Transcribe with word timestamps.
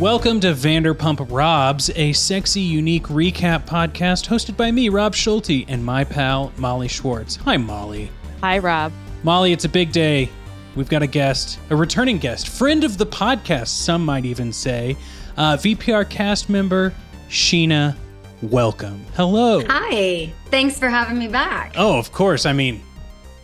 Welcome 0.00 0.40
to 0.40 0.48
Vanderpump 0.48 1.26
Robs, 1.30 1.90
a 1.96 2.12
sexy, 2.12 2.60
unique 2.60 3.04
recap 3.04 3.64
podcast 3.66 4.28
hosted 4.28 4.54
by 4.54 4.70
me, 4.70 4.90
Rob 4.90 5.14
Schulte, 5.14 5.64
and 5.68 5.82
my 5.82 6.04
pal, 6.04 6.52
Molly 6.58 6.86
Schwartz. 6.86 7.36
Hi, 7.36 7.56
Molly. 7.56 8.10
Hi, 8.42 8.58
Rob. 8.58 8.92
Molly, 9.22 9.52
it's 9.52 9.64
a 9.64 9.70
big 9.70 9.92
day. 9.92 10.28
We've 10.74 10.90
got 10.90 11.02
a 11.02 11.06
guest, 11.06 11.58
a 11.70 11.76
returning 11.76 12.18
guest, 12.18 12.48
friend 12.48 12.84
of 12.84 12.98
the 12.98 13.06
podcast, 13.06 13.68
some 13.68 14.04
might 14.04 14.26
even 14.26 14.52
say. 14.52 14.98
Uh, 15.38 15.56
VPR 15.56 16.06
cast 16.10 16.50
member, 16.50 16.92
Scheana. 17.30 17.96
Welcome. 18.42 19.02
Hello. 19.14 19.62
Hi. 19.66 20.30
Thanks 20.50 20.78
for 20.78 20.90
having 20.90 21.18
me 21.18 21.28
back. 21.28 21.72
Oh, 21.74 21.98
of 21.98 22.12
course. 22.12 22.44
I 22.44 22.52
mean, 22.52 22.82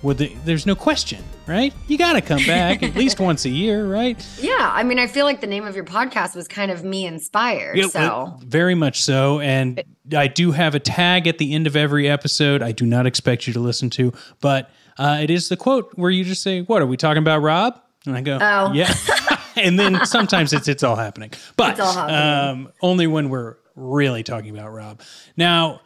would 0.03 0.19
the, 0.19 0.37
there's 0.44 0.66
no 0.66 0.75
question, 0.75 1.25
right? 1.47 1.73
You 1.89 1.98
got 1.98 2.15
to 2.15 2.21
come 2.21 2.45
back 2.47 2.83
at 2.83 2.95
least 2.95 3.21
once 3.21 3.45
a 3.45 3.48
year, 3.48 3.87
right? 3.87 4.25
Yeah. 4.41 4.71
I 4.73 4.83
mean, 4.83 4.98
I 4.98 5.07
feel 5.07 5.25
like 5.25 5.41
the 5.41 5.47
name 5.47 5.65
of 5.65 5.75
your 5.75 5.84
podcast 5.84 6.34
was 6.37 6.49
kind 6.49 6.71
of 6.71 6.84
me 6.84 7.07
inspired. 7.07 7.77
Yeah, 7.77 7.87
so 7.87 8.39
very 8.45 8.75
much 8.75 9.03
so. 9.03 9.41
And 9.41 9.83
I 10.17 10.29
do 10.29 10.53
have 10.53 10.75
a 10.75 10.81
tag 10.81 11.27
at 11.27 11.39
the 11.39 11.53
end 11.55 11.67
of 11.67 11.77
every 11.77 12.09
episode. 12.09 12.62
I 12.62 12.73
do 12.73 12.87
not 12.87 13.07
expect 13.07 13.47
you 13.47 13.53
to 13.55 13.61
listen 13.61 13.91
to, 13.91 14.12
but 14.41 14.71
uh, 14.99 15.19
it 15.23 15.31
is 15.31 15.49
the 15.49 15.57
quote 15.57 15.91
where 15.95 16.11
you 16.11 16.25
just 16.25 16.43
say, 16.43 16.61
"What 16.62 16.83
are 16.83 16.87
we 16.87 16.97
talking 16.97 17.23
about, 17.23 17.39
Rob?" 17.41 17.81
And 18.06 18.17
I 18.17 18.21
go, 18.21 18.39
Oh. 18.41 18.73
yeah." 18.73 18.93
and 19.56 19.79
then 19.79 20.05
sometimes 20.06 20.53
it's 20.53 20.69
it's 20.69 20.83
all 20.83 20.97
happening, 20.97 21.31
but 21.56 21.81
all 21.81 21.93
happening. 21.93 22.67
Um, 22.67 22.73
only 22.83 23.06
when 23.06 23.31
we're 23.31 23.56
really 23.75 24.23
talking 24.23 24.51
about 24.56 24.71
Rob. 24.71 25.01
Now, 25.37 25.81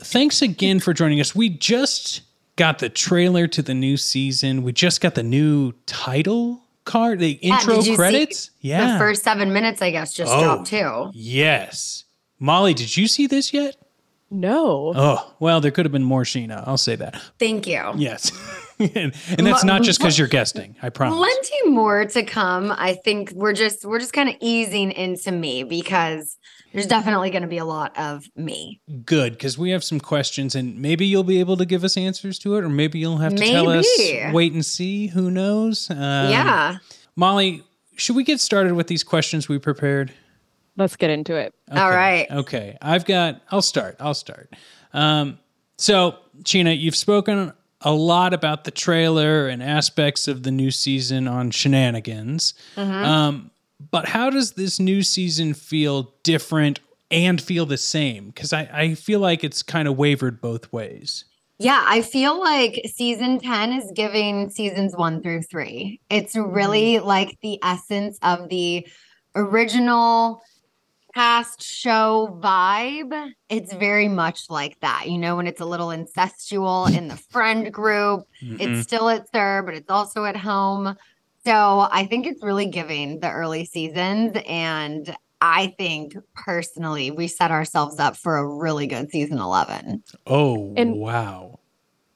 thanks 0.00 0.40
again 0.42 0.78
for 0.80 0.92
joining 0.92 1.20
us. 1.20 1.34
We 1.34 1.48
just 1.48 2.22
got 2.56 2.78
the 2.78 2.88
trailer 2.88 3.46
to 3.48 3.62
the 3.62 3.74
new 3.74 3.96
season. 3.96 4.62
We 4.62 4.72
just 4.72 5.00
got 5.00 5.14
the 5.14 5.22
new 5.22 5.72
title 5.86 6.62
card, 6.84 7.18
the 7.20 7.38
Yeah, 7.42 7.54
intro 7.54 7.76
did 7.76 7.86
you 7.86 7.92
see 7.92 7.96
credits. 7.96 8.50
yeah, 8.60 8.94
The 8.94 8.98
first 8.98 9.22
seven 9.22 9.52
minutes, 9.52 9.80
I 9.82 9.90
guess, 9.90 10.12
just 10.12 10.32
Oh. 10.32 10.42
dropped 10.42 10.66
too. 10.68 11.10
Yes. 11.14 12.04
Molly, 12.38 12.74
did 12.74 12.96
you 12.96 13.06
see 13.06 13.26
this 13.26 13.52
yet? 13.54 13.76
No. 14.30 14.92
Oh, 14.96 15.34
well, 15.40 15.60
there 15.60 15.70
could 15.70 15.84
have 15.84 15.92
been 15.92 16.02
more 16.04 16.22
Scheana. 16.24 16.64
I'll 16.66 16.78
say 16.78 16.96
that. 16.96 17.20
Thank 17.38 17.66
you. 17.66 17.92
Yes. 17.96 18.32
and, 18.94 19.14
and 19.38 19.46
that's 19.46 19.64
not 19.64 19.82
just 19.82 19.98
because 19.98 20.18
you're 20.18 20.28
guesting, 20.28 20.76
I 20.82 20.88
promise. 20.88 21.16
Plenty 21.16 21.70
more 21.70 22.04
to 22.04 22.22
come. 22.24 22.72
I 22.76 22.94
think 22.94 23.32
we're 23.32 23.52
just 23.52 23.84
we're 23.84 23.98
just 23.98 24.12
kind 24.12 24.28
of 24.28 24.36
easing 24.40 24.92
into 24.92 25.32
me 25.32 25.64
because 25.64 26.36
there's 26.72 26.86
definitely 26.86 27.30
going 27.30 27.42
to 27.42 27.48
be 27.48 27.58
a 27.58 27.64
lot 27.64 27.96
of 27.98 28.24
me. 28.34 28.80
Good, 29.04 29.32
because 29.32 29.58
we 29.58 29.70
have 29.70 29.84
some 29.84 30.00
questions 30.00 30.54
and 30.54 30.78
maybe 30.78 31.06
you'll 31.06 31.24
be 31.24 31.40
able 31.40 31.56
to 31.58 31.66
give 31.66 31.84
us 31.84 31.96
answers 31.96 32.38
to 32.40 32.56
it, 32.56 32.64
or 32.64 32.68
maybe 32.68 32.98
you'll 32.98 33.18
have 33.18 33.34
to 33.34 33.44
tell 33.44 33.68
us 33.68 33.86
wait 34.32 34.52
and 34.52 34.64
see. 34.64 35.08
Who 35.08 35.30
knows? 35.30 35.90
Um, 35.90 35.96
yeah. 35.98 36.76
Molly, 37.14 37.62
should 37.96 38.16
we 38.16 38.24
get 38.24 38.40
started 38.40 38.74
with 38.74 38.86
these 38.86 39.04
questions 39.04 39.48
we 39.48 39.58
prepared? 39.58 40.12
Let's 40.76 40.96
get 40.96 41.10
into 41.10 41.36
it. 41.36 41.54
All 41.70 41.90
right. 41.90 42.30
Okay. 42.30 42.78
I've 42.80 43.04
got, 43.04 43.42
I'll 43.50 43.62
start. 43.62 43.96
I'll 44.00 44.14
start. 44.14 44.54
Um, 44.94 45.38
so, 45.76 46.16
Scheana, 46.44 46.78
you've 46.78 46.96
spoken 46.96 47.52
a 47.84 47.92
lot 47.92 48.32
about 48.34 48.64
the 48.64 48.70
trailer 48.70 49.48
and 49.48 49.62
aspects 49.62 50.28
of 50.28 50.42
the 50.42 50.50
new 50.50 50.70
season 50.70 51.28
on 51.28 51.50
Scheananigans. 51.50 52.54
Um, 52.76 53.50
but 53.90 54.06
how 54.06 54.30
does 54.30 54.52
this 54.52 54.78
new 54.78 55.02
season 55.02 55.54
feel 55.54 56.14
different 56.22 56.80
and 57.10 57.40
feel 57.40 57.66
the 57.66 57.76
same? 57.76 58.28
Because 58.28 58.52
I, 58.52 58.68
I 58.72 58.94
feel 58.94 59.20
like 59.20 59.44
it's 59.44 59.62
kind 59.62 59.88
of 59.88 59.96
wavered 59.96 60.40
both 60.40 60.72
ways. 60.72 61.24
Yeah, 61.58 61.84
I 61.86 62.02
feel 62.02 62.40
like 62.40 62.80
season 62.92 63.38
10 63.38 63.72
is 63.72 63.92
giving 63.94 64.50
seasons 64.50 64.96
one 64.96 65.22
through 65.22 65.42
three. 65.42 66.00
It's 66.10 66.34
really 66.34 66.98
like 66.98 67.38
the 67.40 67.58
essence 67.62 68.18
of 68.22 68.48
the 68.48 68.86
original 69.36 70.42
cast 71.14 71.62
show 71.62 72.38
vibe. 72.40 73.32
It's 73.48 73.70
mm-hmm. 73.70 73.80
very 73.80 74.08
much 74.08 74.50
like 74.50 74.78
that. 74.80 75.08
You 75.08 75.18
know, 75.18 75.36
when 75.36 75.46
it's 75.46 75.60
a 75.60 75.64
little 75.66 75.88
incestual 75.88 76.94
in 76.96 77.08
the 77.08 77.16
friend 77.16 77.72
group, 77.72 78.26
it's 78.40 78.86
still 78.86 79.08
at 79.08 79.30
SUR, 79.32 79.62
but 79.62 79.74
it's 79.74 79.90
also 79.90 80.24
at 80.24 80.36
home. 80.36 80.96
So 81.44 81.88
I 81.90 82.06
think 82.06 82.26
it's 82.26 82.42
really 82.42 82.66
giving 82.66 83.20
the 83.20 83.30
early 83.30 83.64
seasons. 83.64 84.36
And 84.46 85.14
I 85.40 85.74
think 85.76 86.14
personally, 86.34 87.10
we 87.10 87.26
set 87.26 87.50
ourselves 87.50 87.98
up 87.98 88.16
for 88.16 88.36
a 88.36 88.46
really 88.46 88.86
good 88.86 89.10
season 89.10 89.38
11. 89.38 90.04
Oh, 90.26 90.72
And- 90.76 90.94
wow. 90.94 91.51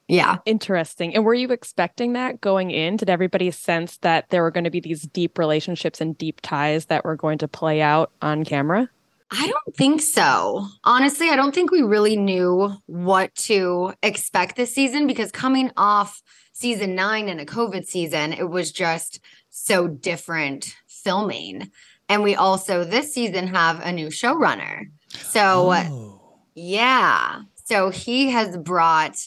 Yeah. 0.07 0.37
Interesting. 0.45 1.13
And 1.13 1.25
were 1.25 1.33
you 1.33 1.49
expecting 1.51 2.13
that 2.13 2.39
going 2.39 2.71
in? 2.71 2.95
Did 2.95 3.09
everybody 3.09 3.51
sense 3.51 3.97
that 3.97 4.29
there 4.29 4.41
were 4.41 4.51
going 4.51 4.63
to 4.63 4.69
be 4.69 4.79
these 4.79 5.01
deep 5.01 5.37
relationships 5.37 5.99
and 5.99 6.17
deep 6.17 6.39
ties 6.41 6.85
that 6.85 7.03
were 7.03 7.15
going 7.17 7.39
to 7.39 7.47
play 7.47 7.81
out 7.81 8.11
on 8.21 8.45
camera? 8.45 8.89
I 9.31 9.45
don't 9.47 9.75
think 9.75 10.01
so. 10.01 10.65
Honestly, 10.85 11.29
I 11.29 11.35
don't 11.35 11.53
think 11.53 11.71
we 11.71 11.81
really 11.81 12.15
knew 12.15 12.73
what 12.85 13.35
to 13.35 13.93
expect 14.01 14.55
this 14.55 14.73
season 14.73 15.05
because 15.07 15.31
coming 15.33 15.71
off 15.75 16.21
season 16.53 16.95
nine 16.95 17.27
and 17.27 17.41
a 17.41 17.45
COVID 17.45 17.85
season, 17.85 18.31
it 18.31 18.49
was 18.49 18.71
just 18.71 19.19
so 19.49 19.87
different 19.89 20.73
filming. 20.87 21.69
And 22.07 22.23
we 22.23 22.35
also 22.35 22.85
this 22.85 23.13
season 23.13 23.47
have 23.47 23.81
a 23.85 23.91
new 23.91 24.07
showrunner. 24.07 24.85
So, 25.09 25.73
Oh. 25.73 26.21
yeah. 26.55 27.41
So 27.65 27.89
he 27.89 28.29
has 28.31 28.55
brought 28.55 29.17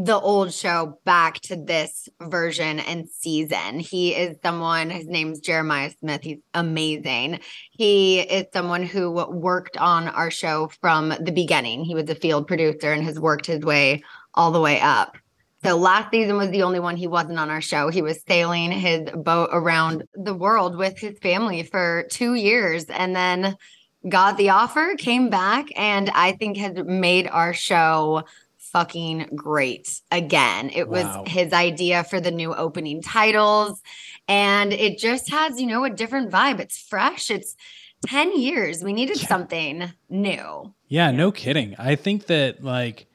the 0.00 0.18
old 0.20 0.54
show 0.54 1.00
back 1.04 1.40
to 1.40 1.56
this 1.56 2.08
version 2.20 2.78
and 2.78 3.08
season. 3.08 3.80
He 3.80 4.14
is 4.14 4.36
someone, 4.44 4.90
his 4.90 5.08
name's 5.08 5.40
Jeremiah 5.40 5.90
Smith. 5.98 6.22
He's 6.22 6.38
amazing. 6.54 7.40
He 7.72 8.20
is 8.20 8.46
someone 8.52 8.84
who 8.84 9.10
worked 9.10 9.76
on 9.76 10.06
our 10.06 10.30
show 10.30 10.70
from 10.80 11.08
the 11.20 11.32
beginning. 11.32 11.82
He 11.82 11.96
was 11.96 12.08
a 12.08 12.14
field 12.14 12.46
producer 12.46 12.92
and 12.92 13.02
has 13.02 13.18
worked 13.18 13.46
his 13.46 13.64
way 13.64 14.04
all 14.34 14.52
the 14.52 14.60
way 14.60 14.80
up. 14.80 15.16
So 15.64 15.76
last 15.76 16.12
season 16.12 16.36
was 16.36 16.50
the 16.50 16.62
only 16.62 16.78
one 16.78 16.96
he 16.96 17.08
wasn't 17.08 17.40
on 17.40 17.50
our 17.50 17.60
show. 17.60 17.88
He 17.88 18.02
was 18.02 18.22
sailing 18.22 18.70
his 18.70 19.10
boat 19.10 19.50
around 19.52 20.04
the 20.14 20.34
world 20.34 20.76
with 20.76 20.96
his 20.96 21.18
family 21.18 21.64
for 21.64 22.06
two 22.08 22.34
years 22.34 22.84
and 22.84 23.16
then 23.16 23.56
got 24.08 24.36
the 24.36 24.50
offer, 24.50 24.94
came 24.96 25.28
back, 25.28 25.66
and 25.74 26.08
I 26.10 26.32
think 26.32 26.56
has 26.58 26.76
made 26.84 27.26
our 27.26 27.52
show 27.52 28.22
fucking 28.72 29.30
great 29.34 30.00
again. 30.10 30.70
It 30.74 30.88
was 30.88 31.06
his 31.26 31.52
idea 31.52 32.04
for 32.04 32.20
the 32.20 32.30
new 32.30 32.54
opening 32.54 33.02
titles, 33.02 33.82
and 34.26 34.72
it 34.72 34.98
just 34.98 35.30
has, 35.30 35.60
you 35.60 35.66
know, 35.66 35.84
a 35.84 35.90
different 35.90 36.30
vibe. 36.30 36.60
It's 36.60 36.78
fresh. 36.78 37.30
It's 37.30 37.56
10 38.06 38.38
years. 38.38 38.82
We 38.82 38.92
needed 38.92 39.18
something 39.18 39.92
new. 40.08 40.74
Yeah, 40.88 41.10
no 41.10 41.32
kidding. 41.32 41.74
I 41.78 41.96
think 41.96 42.26
that 42.26 42.62
like 42.62 43.06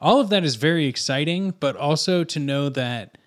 all 0.00 0.20
of 0.20 0.28
that 0.30 0.44
is 0.44 0.56
very 0.56 0.86
exciting, 0.86 1.54
but 1.60 1.76
also 1.76 2.24
to 2.24 2.40
know 2.40 2.68
that 2.70 3.18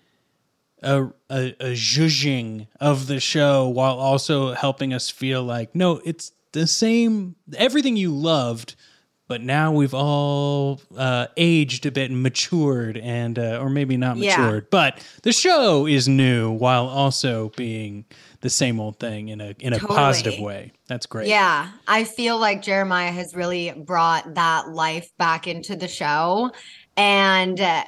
a, 0.82 1.06
a, 1.28 1.54
a 1.60 1.72
zhuzhing 1.72 2.68
of 2.80 3.06
the 3.06 3.20
show 3.20 3.68
while 3.68 3.98
also 3.98 4.54
helping 4.54 4.92
us 4.92 5.10
feel 5.10 5.42
like 5.42 5.74
no, 5.74 6.00
it's 6.04 6.32
the 6.52 6.66
same 6.66 7.36
everything 7.56 7.96
you 7.96 8.10
loved 8.10 8.74
but 9.28 9.42
now 9.42 9.70
we've 9.70 9.94
all 9.94 10.80
uh, 10.96 11.26
aged 11.36 11.86
a 11.86 11.90
bit 11.92 12.10
and 12.10 12.22
matured 12.22 12.96
and 12.96 13.38
uh, 13.38 13.60
or 13.60 13.70
maybe 13.70 13.96
not 13.96 14.16
Yeah. 14.16 14.36
matured 14.38 14.70
but 14.70 15.04
the 15.22 15.32
show 15.32 15.86
is 15.86 16.08
new 16.08 16.50
while 16.50 16.86
also 16.88 17.50
being 17.56 18.04
the 18.40 18.50
same 18.50 18.80
old 18.80 18.98
thing 18.98 19.28
in 19.28 19.40
a 19.40 19.54
in 19.58 19.72
a 19.72 19.78
positive 19.78 20.40
way 20.40 20.72
that's 20.86 21.06
great 21.06 21.28
Yeah, 21.28 21.70
I 21.86 22.04
feel 22.04 22.38
like 22.38 22.62
Jeremiah 22.62 23.12
has 23.12 23.34
really 23.34 23.72
brought 23.72 24.34
that 24.34 24.68
life 24.70 25.10
back 25.18 25.46
into 25.46 25.76
the 25.76 25.88
show. 25.88 26.50
And 26.96 27.60
uh, 27.60 27.84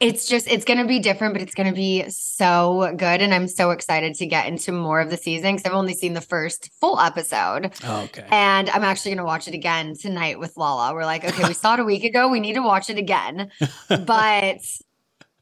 it's 0.00 0.26
just, 0.26 0.48
it's 0.48 0.64
going 0.64 0.78
to 0.78 0.86
be 0.86 0.98
different, 0.98 1.34
but 1.34 1.42
it's 1.42 1.54
going 1.54 1.68
to 1.68 1.74
be 1.74 2.04
so 2.08 2.92
good. 2.96 3.22
And 3.22 3.32
I'm 3.32 3.48
so 3.48 3.70
excited 3.70 4.14
to 4.16 4.26
get 4.26 4.46
into 4.46 4.72
more 4.72 5.00
of 5.00 5.10
the 5.10 5.16
season 5.16 5.54
because 5.54 5.70
I've 5.70 5.76
only 5.76 5.94
seen 5.94 6.14
the 6.14 6.20
first 6.20 6.70
full 6.80 6.98
episode. 6.98 7.72
Oh, 7.84 8.02
okay 8.02 8.26
And 8.30 8.68
I'm 8.70 8.84
actually 8.84 9.12
going 9.12 9.18
to 9.18 9.24
watch 9.24 9.48
it 9.48 9.54
again 9.54 9.94
tonight 9.96 10.38
with 10.38 10.56
Lala. 10.56 10.94
We're 10.94 11.04
like, 11.04 11.24
okay, 11.24 11.46
we 11.46 11.54
saw 11.54 11.74
it 11.74 11.80
a 11.80 11.84
week 11.84 12.04
ago. 12.04 12.28
We 12.28 12.40
need 12.40 12.54
to 12.54 12.62
watch 12.62 12.90
it 12.90 12.98
again. 12.98 13.50
But 13.88 14.60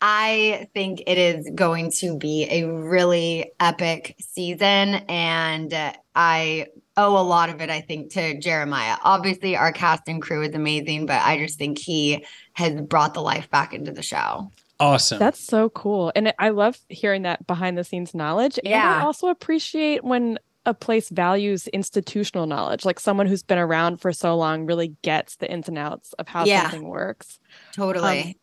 I 0.00 0.68
think 0.74 1.04
it 1.06 1.16
is 1.16 1.48
going 1.54 1.92
to 1.92 2.18
be 2.18 2.46
a 2.50 2.64
really 2.64 3.52
epic 3.60 4.16
season. 4.20 4.94
And 5.08 5.72
I 6.14 6.66
owe 6.96 7.16
a 7.16 7.22
lot 7.22 7.48
of 7.48 7.60
it, 7.60 7.70
I 7.70 7.80
think, 7.80 8.12
to 8.12 8.38
Jeremiah. 8.38 8.96
Obviously, 9.02 9.56
our 9.56 9.72
cast 9.72 10.02
and 10.08 10.20
crew 10.20 10.42
is 10.42 10.54
amazing, 10.54 11.06
but 11.06 11.22
I 11.22 11.38
just 11.38 11.58
think 11.58 11.78
he 11.78 12.24
has 12.54 12.80
brought 12.82 13.14
the 13.14 13.22
life 13.22 13.50
back 13.50 13.72
into 13.72 13.92
the 13.92 14.02
show. 14.02 14.50
awesome 14.80 15.18
That's 15.18 15.40
so 15.40 15.70
cool. 15.70 16.12
And 16.14 16.34
I 16.38 16.50
love 16.50 16.78
hearing 16.88 17.22
that 17.22 17.46
behind 17.46 17.78
the 17.78 17.84
scenes 17.84 18.14
knowledge. 18.14 18.58
And 18.64 18.74
I 18.74 19.04
also 19.04 19.28
appreciate 19.28 20.04
when 20.04 20.38
a 20.64 20.74
place 20.74 21.08
values 21.08 21.66
institutional 21.68 22.46
knowledge, 22.46 22.84
like 22.84 23.00
someone 23.00 23.26
who's 23.26 23.42
been 23.42 23.58
around 23.58 24.00
for 24.00 24.12
so 24.12 24.36
long 24.36 24.66
really 24.66 24.94
gets 25.02 25.36
the 25.36 25.50
ins 25.50 25.68
and 25.68 25.78
outs 25.78 26.12
of 26.14 26.28
how 26.28 26.44
Yeah. 26.44 26.62
something 26.70 26.88
works. 26.88 27.40
Totally. 27.72 28.22
Um, 28.22 28.34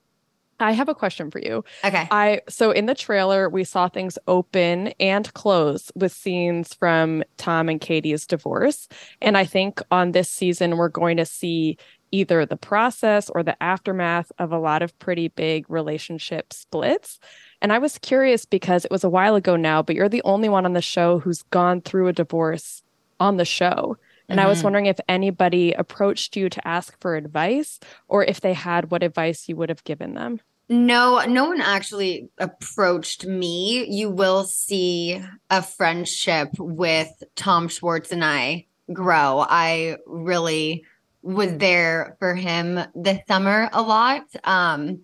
I 0.59 0.73
have 0.73 0.89
a 0.89 0.95
question 0.95 1.31
for 1.31 1.39
you. 1.39 1.63
okay. 1.85 2.07
I 2.11 2.41
so 2.49 2.71
in 2.71 2.85
the 2.85 2.95
trailer 2.95 3.49
we 3.49 3.63
saw 3.63 3.87
things 3.87 4.17
open 4.27 4.89
and 4.99 5.33
close 5.33 5.91
with 5.95 6.11
scenes 6.11 6.73
from 6.73 7.23
Tom 7.37 7.69
and 7.69 7.79
Katie's 7.79 8.27
divorce. 8.27 8.87
And 9.21 9.37
I 9.37 9.45
think 9.45 9.81
on 9.91 10.11
this 10.11 10.29
season 10.29 10.77
we're 10.77 10.89
going 10.89 11.17
to 11.17 11.25
see 11.25 11.77
either 12.11 12.43
the 12.45 12.57
process 12.57 13.29
or 13.29 13.43
the 13.43 13.61
aftermath 13.61 14.31
of 14.39 14.51
a 14.51 14.57
lot 14.57 14.81
of 14.81 14.97
pretty 14.99 15.27
big 15.27 15.69
relationship 15.69 16.51
splits. 16.53 17.19
And 17.61 17.71
I 17.71 17.77
was 17.77 17.99
curious 17.99 18.45
because 18.45 18.83
it 18.83 18.89
was 18.91 19.03
a 19.03 19.09
while 19.09 19.35
ago 19.35 19.55
now, 19.55 19.83
but 19.83 19.95
you're 19.95 20.09
the 20.09 20.23
only 20.23 20.49
one 20.49 20.65
on 20.65 20.73
the 20.73 20.81
show 20.81 21.19
who's 21.19 21.43
gone 21.43 21.81
through 21.81 22.07
a 22.07 22.13
divorce 22.13 22.81
on 23.19 23.37
the 23.37 23.45
show. 23.45 23.95
And 24.27 24.39
I 24.41 24.47
was 24.47 24.59
Mhm. 24.59 24.63
wondering 24.63 24.85
if 24.87 24.99
anybody 25.07 25.73
approached 25.73 26.35
you 26.35 26.49
to 26.49 26.67
ask 26.67 26.99
for 26.99 27.15
advice 27.15 27.79
or 28.07 28.23
if 28.23 28.41
they 28.41 28.53
had 28.53 28.89
what 28.91 29.03
advice 29.03 29.47
you 29.47 29.55
would 29.57 29.69
have 29.69 29.83
given 29.83 30.13
them. 30.15 30.39
No, 30.69 31.19
no 31.25 31.45
one 31.45 31.61
actually 31.61 32.29
approached 32.37 33.25
me. 33.25 33.85
You 33.89 34.09
will 34.11 34.43
see 34.43 35.19
a 35.49 35.63
friendship 35.63 36.49
with 36.59 37.11
Tom 37.35 37.67
Schwartz 37.67 38.11
and 38.11 38.23
I 38.23 38.67
grow. 38.93 39.45
I 39.49 39.97
really 40.05 40.83
was 41.23 41.57
there 41.57 42.15
for 42.19 42.35
him 42.35 42.79
this 42.93 43.19
summer 43.27 43.69
a 43.73 43.81
lot. 43.81 44.23
Um, 44.43 45.01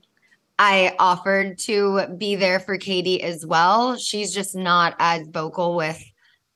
I 0.59 0.95
offered 0.99 1.57
to 1.59 2.07
be 2.17 2.35
there 2.35 2.59
for 2.59 2.77
Katie 2.77 3.21
as 3.23 3.45
well. 3.45 3.97
She's 3.97 4.33
just 4.33 4.55
not 4.55 4.95
as 4.99 5.27
vocal 5.27 5.75
with 5.75 6.01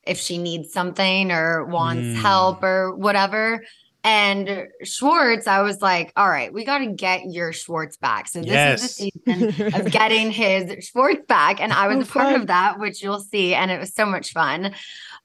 if 0.04 0.18
she 0.20 0.38
needs 0.38 0.72
something 0.72 1.32
or 1.32 1.66
wants 1.66 2.02
Mm. 2.02 2.16
help 2.16 2.64
or 2.64 2.96
whatever. 2.96 3.64
And 4.04 4.68
Schwartz, 4.84 5.46
I 5.46 5.62
was 5.62 5.82
like, 5.82 6.14
all 6.16 6.30
right, 6.30 6.54
we 6.54 6.64
got 6.64 6.78
to 6.80 6.88
get 6.88 7.30
your 7.30 7.52
Schwartz 7.52 7.98
back. 7.98 8.28
So 8.30 8.40
this 8.40 8.48
Yes. 8.50 8.82
is 8.82 8.96
the 8.96 9.12
season 9.52 9.74
of 9.74 9.92
getting 9.92 10.32
his 10.32 10.86
Schwartz 10.86 11.26
back. 11.28 11.60
And 11.62 11.74
I 11.74 11.88
was 11.88 11.98
Oh, 11.98 12.02
a 12.02 12.06
part 12.06 12.28
fun. 12.32 12.42
of 12.42 12.48
that, 12.48 12.80
which 12.80 13.04
you'll 13.04 13.20
see. 13.20 13.54
And 13.54 13.70
it 13.72 13.80
was 13.80 13.94
so 13.94 14.06
much 14.06 14.32
fun. 14.32 14.74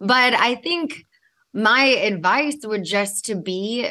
But 0.00 0.34
I 0.34 0.56
think 0.56 1.06
my 1.52 1.84
advice 1.84 2.58
would 2.64 2.84
just 2.84 3.26
to 3.26 3.36
be 3.36 3.90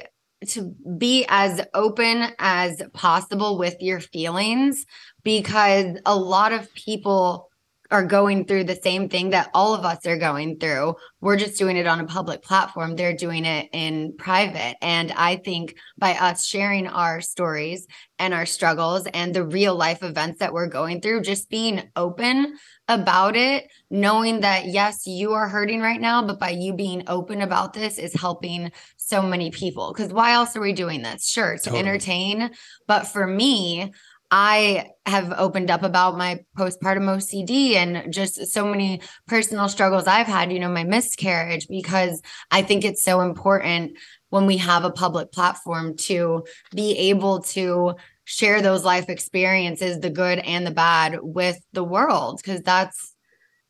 to 0.50 0.76
be 0.98 1.26
as 1.30 1.62
open 1.74 2.26
as 2.38 2.82
possible 2.92 3.58
with 3.58 3.78
your 3.80 4.02
feelings 4.02 4.86
because 5.24 5.98
a 6.06 6.14
lot 6.18 6.52
of 6.52 6.74
people 6.74 7.50
are 7.94 8.04
going 8.04 8.44
through 8.44 8.64
the 8.64 8.76
same 8.76 9.08
thing 9.08 9.30
that 9.30 9.52
all 9.54 9.76
of 9.76 9.86
us 9.86 10.04
are 10.08 10.18
going 10.18 10.58
through. 10.58 10.96
We're 11.22 11.38
just 11.38 11.60
doing 11.60 11.78
it 11.78 11.86
on 11.86 12.00
a 12.00 12.08
public 12.08 12.42
platform. 12.42 12.96
They're 12.96 13.16
doing 13.16 13.46
it 13.46 13.70
in 13.72 14.16
private. 14.18 14.78
And 14.82 15.12
I 15.12 15.36
think 15.36 15.76
by 15.96 16.16
us 16.16 16.44
sharing 16.44 16.88
our 16.88 17.22
stories 17.22 17.86
and 18.18 18.34
our 18.34 18.48
struggles 18.48 19.06
and 19.14 19.32
the 19.32 19.46
real 19.46 19.76
life 19.76 20.02
events 20.02 20.40
that 20.40 20.54
we're 20.54 20.68
going 20.68 21.02
through, 21.02 21.22
just 21.22 21.52
being 21.52 21.84
open 21.96 22.58
about 22.88 23.36
it, 23.36 23.72
knowing 23.92 24.42
that, 24.42 24.66
yes, 24.66 25.06
you 25.06 25.34
are 25.34 25.48
hurting 25.48 25.80
right 25.80 26.02
now, 26.02 26.26
but 26.26 26.40
by 26.40 26.50
you 26.50 26.74
being 26.74 27.04
open 27.06 27.42
about 27.42 27.74
this 27.74 28.00
is 28.00 28.20
helping 28.20 28.72
so 28.98 29.22
many 29.22 29.52
people. 29.52 29.94
Because 29.94 30.12
why 30.12 30.32
else 30.32 30.56
are 30.56 30.62
we 30.62 30.74
doing 30.74 31.04
this? 31.04 31.28
Sure, 31.28 31.58
to 31.58 31.64
Totally. 31.64 31.80
entertain. 31.80 32.50
But 32.88 33.04
for 33.04 33.28
me, 33.28 33.94
I 34.36 34.90
have 35.06 35.32
opened 35.38 35.70
up 35.70 35.84
about 35.84 36.18
my 36.18 36.40
postpartum 36.58 37.06
OCD 37.06 37.76
and 37.76 38.12
just 38.12 38.48
so 38.48 38.66
many 38.66 39.00
personal 39.28 39.70
struggles 39.70 40.08
I've 40.08 40.26
had, 40.26 40.52
you 40.52 40.60
know, 40.60 40.72
my 40.72 40.84
miscarriage, 40.84 41.68
because 41.68 42.20
I 42.50 42.64
think 42.64 42.84
it's 42.84 43.04
so 43.04 43.22
important 43.22 43.96
when 44.32 44.48
we 44.48 44.58
have 44.58 44.86
a 44.86 44.92
public 44.92 45.32
platform 45.32 45.96
to 45.98 46.46
be 46.74 46.98
able 47.12 47.44
to 47.44 47.94
share 48.24 48.64
those 48.64 48.84
life 48.84 49.08
experiences, 49.08 50.00
the 50.00 50.10
good 50.10 50.40
and 50.40 50.66
the 50.66 50.72
bad, 50.72 51.20
with 51.22 51.60
the 51.74 51.84
world. 51.84 52.42
Cause 52.44 52.62
that's 52.62 53.13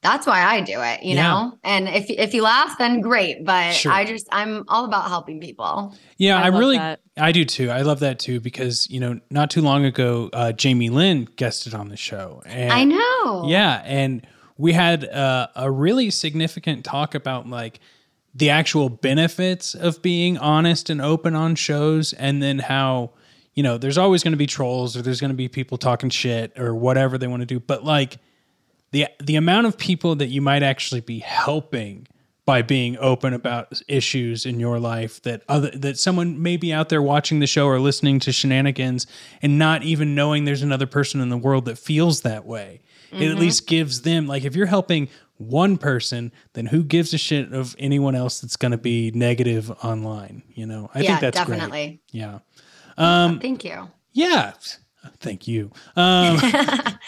that's 0.04 0.28
why 0.28 0.44
I 0.44 0.62
do 0.62 0.80
it, 0.82 1.02
you 1.04 1.16
Yeah. 1.16 1.24
know? 1.24 1.58
And 1.64 1.88
if 1.88 2.10
if 2.10 2.34
you 2.34 2.44
laugh, 2.44 2.78
then 2.78 3.02
great. 3.02 3.44
But 3.46 3.74
Sure. 3.74 3.92
I 3.92 4.06
just 4.06 4.28
I'm 4.32 4.64
all 4.68 4.86
about 4.86 5.08
helping 5.08 5.40
people. 5.40 5.96
Yeah, 6.18 6.38
I, 6.40 6.50
love 6.50 6.60
really, 6.60 6.78
that. 6.78 7.00
I 7.18 7.32
do 7.32 7.46
too. 7.46 7.70
I 7.72 7.82
love 7.82 8.00
that 8.02 8.20
too 8.20 8.40
because 8.40 8.88
you 8.90 9.00
know, 9.00 9.20
not 9.32 9.50
too 9.50 9.62
long 9.62 9.86
ago, 9.86 10.30
uh, 10.34 10.52
Jamie 10.52 10.90
Lynn 10.90 11.28
guested 11.38 11.74
on 11.74 11.90
the 11.90 11.98
show, 11.98 12.44
and 12.46 12.72
I 12.72 12.84
know. 12.84 13.46
yeah, 13.48 13.82
and 13.86 14.26
we 14.58 14.74
had 14.74 15.06
uh, 15.06 15.48
a 15.56 15.72
really 15.72 16.12
significant 16.12 16.84
talk 16.86 17.16
about 17.16 17.48
like 17.48 17.80
the 18.36 18.50
actual 18.50 18.90
benefits 18.90 19.74
of 19.76 20.02
being 20.02 20.38
honest 20.38 20.90
and 20.90 21.02
open 21.02 21.36
on 21.36 21.56
shows, 21.56 22.14
and 22.14 22.42
then 22.42 22.60
how 22.60 23.12
you 23.54 23.64
know 23.64 23.78
there's 23.78 23.98
always 23.98 24.24
going 24.24 24.32
to 24.34 24.38
be 24.38 24.48
trolls 24.48 24.98
or 24.98 25.02
there's 25.02 25.22
going 25.22 25.32
to 25.32 25.36
be 25.38 25.48
people 25.48 25.78
talking 25.78 26.10
shit 26.10 26.58
or 26.60 26.74
whatever 26.76 27.18
they 27.18 27.28
want 27.28 27.42
to 27.42 27.46
do, 27.46 27.60
but 27.60 27.84
like 27.84 28.18
the 28.94 29.08
the 29.22 29.36
amount 29.36 29.68
of 29.68 29.78
people 29.78 30.16
that 30.16 30.28
you 30.28 30.42
might 30.42 30.64
actually 30.64 31.02
be 31.02 31.20
helping 31.20 32.08
by 32.46 32.62
being 32.62 32.98
open 32.98 33.34
about 33.34 33.82
issues 33.88 34.46
in 34.46 34.60
your 34.60 34.80
life 34.80 35.22
that 35.24 35.42
other 35.50 35.72
that 35.72 35.98
someone 35.98 36.42
may 36.42 36.58
be 36.58 36.72
out 36.72 36.90
there 36.90 37.02
watching 37.02 37.40
the 37.40 37.48
show 37.48 37.68
or 37.68 37.80
listening 37.80 38.20
to 38.20 38.30
Scheananigans 38.30 39.06
and 39.42 39.58
not 39.58 39.84
even 39.84 40.14
knowing 40.16 40.46
there's 40.46 40.62
another 40.62 40.86
person 40.86 41.22
in 41.22 41.30
the 41.30 41.38
world 41.38 41.66
that 41.66 41.78
feels 41.78 42.22
that 42.22 42.46
way. 42.46 42.82
It 43.12 43.30
at 43.30 43.38
least 43.38 43.68
gives 43.68 44.02
them 44.02 44.26
like 44.26 44.44
if 44.44 44.56
you're 44.56 44.66
helping 44.66 45.08
one 45.38 45.78
person, 45.78 46.32
then 46.54 46.66
who 46.66 46.84
gives 46.84 47.14
a 47.14 47.18
shit 47.18 47.54
of 47.54 47.76
anyone 47.78 48.16
else 48.16 48.42
that's 48.42 48.56
going 48.56 48.72
to 48.72 48.78
be 48.78 49.12
negative 49.12 49.70
online, 49.84 50.42
you 50.56 50.66
know? 50.66 50.90
I 50.96 51.02
yeah, 51.02 51.20
think 51.20 51.34
that's 51.34 51.46
great. 51.46 52.00
Yeah. 52.12 52.40
Um 52.98 53.40
Thank 53.40 53.64
you. 53.64 53.90
yeah. 54.14 54.54
Thank 55.20 55.48
you. 55.48 55.72
Um 55.96 56.38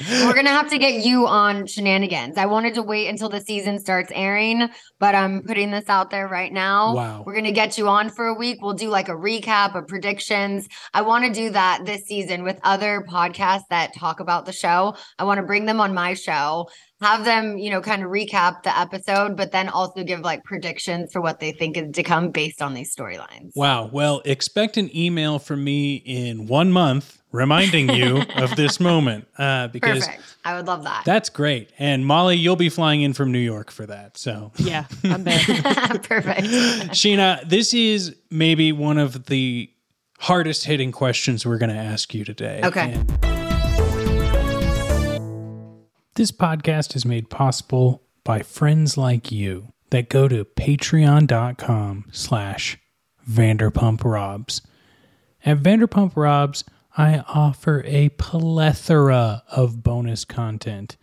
We're 0.10 0.34
gonna 0.34 0.50
have 0.50 0.70
to 0.70 0.78
get 0.78 1.06
you 1.06 1.25
on 1.25 1.64
Scheananigans. 1.64 2.38
I 2.38 2.46
wanted 2.46 2.74
to 2.75 2.84
wait 2.84 3.08
until 3.08 3.30
the 3.30 3.40
season 3.40 3.80
starts 3.80 4.12
airing, 4.14 4.70
but 5.00 5.16
I'm 5.16 5.42
putting 5.42 5.72
this 5.72 5.88
out 5.88 6.10
there 6.10 6.28
right 6.28 6.52
now. 6.52 6.94
Wow. 6.94 7.24
We're 7.25 7.36
gonna 7.36 7.52
get 7.52 7.78
you 7.78 7.88
on 7.88 8.10
for 8.10 8.28
a 8.28 8.34
week. 8.34 8.62
We'll 8.62 8.74
do 8.74 8.90
like 8.90 9.08
a 9.08 9.14
recap 9.14 9.75
of 9.75 9.88
predictions. 9.88 10.68
I 10.94 11.02
want 11.02 11.25
to 11.25 11.32
do 11.32 11.50
that 11.52 11.86
this 11.86 12.06
season 12.06 12.44
with 12.44 12.60
other 12.64 13.06
podcasts 13.10 13.68
that 13.70 13.96
talk 13.96 14.20
about 14.20 14.46
the 14.46 14.52
show. 14.52 14.96
I 15.18 15.24
want 15.24 15.40
to 15.40 15.46
bring 15.46 15.66
them 15.66 15.80
on 15.80 15.94
my 15.94 16.14
show, 16.14 16.68
have 17.02 17.25
them, 17.25 17.58
you 17.58 17.70
know, 17.70 17.82
kind 17.82 18.04
of 18.04 18.10
recap 18.10 18.64
the 18.64 18.78
episode, 18.78 19.36
but 19.36 19.52
then 19.52 19.70
also 19.70 20.04
give 20.04 20.22
like 20.22 20.44
predictions 20.44 21.12
for 21.12 21.22
what 21.22 21.40
they 21.40 21.52
think 21.52 21.78
is 21.78 21.92
to 21.94 22.04
come 22.04 22.32
based 22.32 22.62
on 22.62 22.74
these 22.74 22.96
storylines. 22.96 23.52
Wow. 23.56 23.90
Well, 23.92 24.22
expect 24.25 24.78
an 24.78 24.96
email 24.96 25.40
from 25.40 25.64
me 25.64 25.96
in 25.96 26.48
one 26.48 26.72
month 26.72 27.22
reminding 27.32 27.90
you 27.90 28.22
of 28.38 28.56
this 28.56 28.80
moment 28.80 29.28
uh, 29.38 29.68
because 29.68 30.06
Perfect. 30.06 30.36
I 30.46 30.56
would 30.56 30.68
love 30.68 30.84
that. 30.84 31.04
that's 31.06 31.30
great. 31.30 31.70
And 31.78 32.06
Molly, 32.06 32.38
you'll 32.38 32.56
be 32.56 32.70
flying 32.70 33.02
in 33.02 33.14
from 33.14 33.32
New 33.32 33.40
York 33.40 33.72
for 33.72 33.86
that. 33.86 34.18
So, 34.18 34.54
Yeah, 34.58 34.86
I'm 35.04 35.25
there. 35.25 35.40
Perfect. 36.04 36.48
Scheana, 36.94 37.48
this 37.48 37.74
is 37.74 38.16
maybe 38.32 38.72
one 38.72 38.98
of 38.98 39.25
the 39.25 39.70
hardest 40.20 40.64
hitting 40.64 40.94
questions 40.94 41.46
we're 41.46 41.58
going 41.58 41.72
to 41.72 41.75
ask 41.75 42.14
you 42.14 42.24
today. 42.24 42.62
Okay. 42.64 42.94
And 42.94 43.35
This 46.15 46.31
podcast 46.31 46.95
is 46.95 47.05
made 47.05 47.29
possible 47.29 48.01
by 48.24 48.39
friends 48.39 48.98
like 48.98 49.34
you 49.34 49.74
that 49.89 50.07
go 50.07 50.29
to 50.29 50.45
patreon.com 50.45 52.05
slash 52.13 52.77
Vanderpump 53.29 54.01
Robs. 54.05 54.62
At 55.45 55.57
Vanderpump 55.57 56.13
Robs, 56.15 56.63
I 56.95 57.22
offer 57.27 57.84
a 57.86 58.07
plethora 58.10 59.43
of 59.51 59.84
bonus 59.84 60.24
content, 60.24 60.95